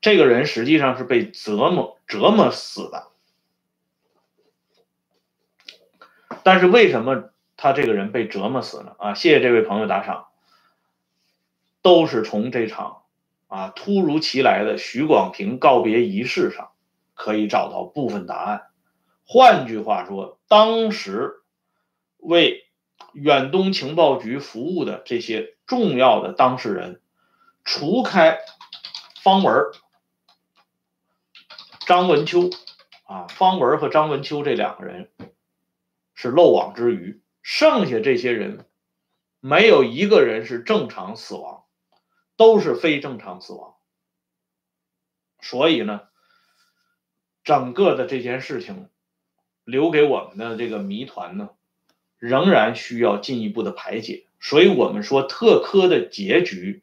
[0.00, 3.08] 这个人实际上是被折磨折磨死的，
[6.42, 8.96] 但是为什么他这个人被折磨死呢？
[8.98, 10.28] 啊，谢谢这位朋友打赏，
[11.82, 13.02] 都是从这场
[13.48, 16.70] 啊突如其来的徐广平告别仪式上
[17.16, 18.68] 可以找到部分答案。
[19.24, 21.42] 换句话说，当时
[22.18, 22.62] 为。
[23.12, 27.00] 远东情报局服务的这些重要的当事人，
[27.64, 28.38] 除开
[29.22, 29.54] 方文、
[31.86, 32.50] 张文秋
[33.04, 35.10] 啊，方文和张文秋这两个人
[36.14, 38.66] 是漏网之鱼，剩下这些人
[39.40, 41.64] 没有一个人是正常死亡，
[42.36, 43.76] 都是非正常死亡。
[45.40, 46.02] 所以呢，
[47.46, 48.90] 整个的这件事情
[49.64, 51.48] 留给我们的这个谜团呢。
[52.18, 56.82] 仍然需要进一步的排解，所以我们说特科的结局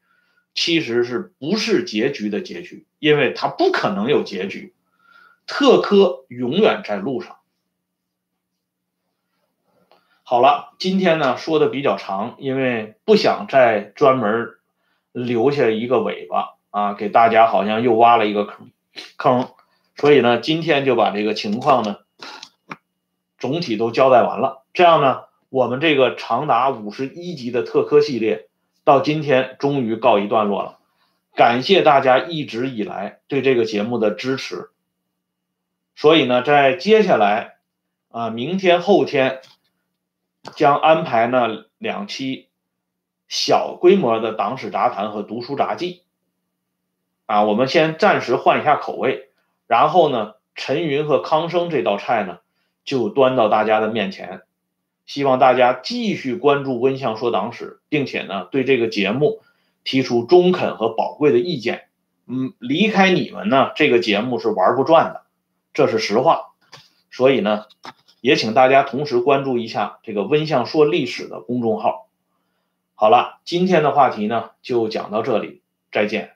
[0.53, 4.75] 其实是不是结局的结局，因为它不可能有结局，
[5.47, 7.37] 特科永远在路上。
[10.21, 14.51] 好了，今天呢说的比较长，因为不想再专门
[15.11, 18.71] 留下一个尾巴啊，给大家好像又挖了一个坑
[19.17, 19.49] 坑，
[19.95, 21.97] 所以呢今天就把这个情况呢
[23.37, 24.63] 总体都交代完了。
[24.73, 28.47] 这样呢，我们这个长达五十一集的特科系列，
[28.83, 30.79] 到今天终于告一段落了。
[31.35, 34.69] 感谢大家一直以来对这个节目的支持。
[35.95, 37.57] 所以呢，在接下来
[38.09, 39.41] 啊，明天后天
[40.55, 42.49] 将安排呢两期
[43.27, 46.01] 小规模的党史杂谈和读书杂记。
[47.25, 49.29] 啊，我们先暂时换一下口味，
[49.67, 52.39] 然后呢，陈云和康生这道菜呢，
[52.83, 54.41] 就端到大家的面前。
[55.05, 59.41] 希望大家继续关注温相说党史，并且呢，对这个节目
[59.83, 61.87] 提出中肯和宝贵的意见。
[62.25, 65.23] 嗯，离开你们呢，这个节目是玩不转的，
[65.73, 66.53] 这是实话。
[67.11, 67.65] 所以呢，
[68.21, 72.07] 也请大家同时关注一下这个温相说历史的公众号。
[72.95, 75.61] 好了，今天的话题呢就讲到这里，
[75.91, 76.31] 再见。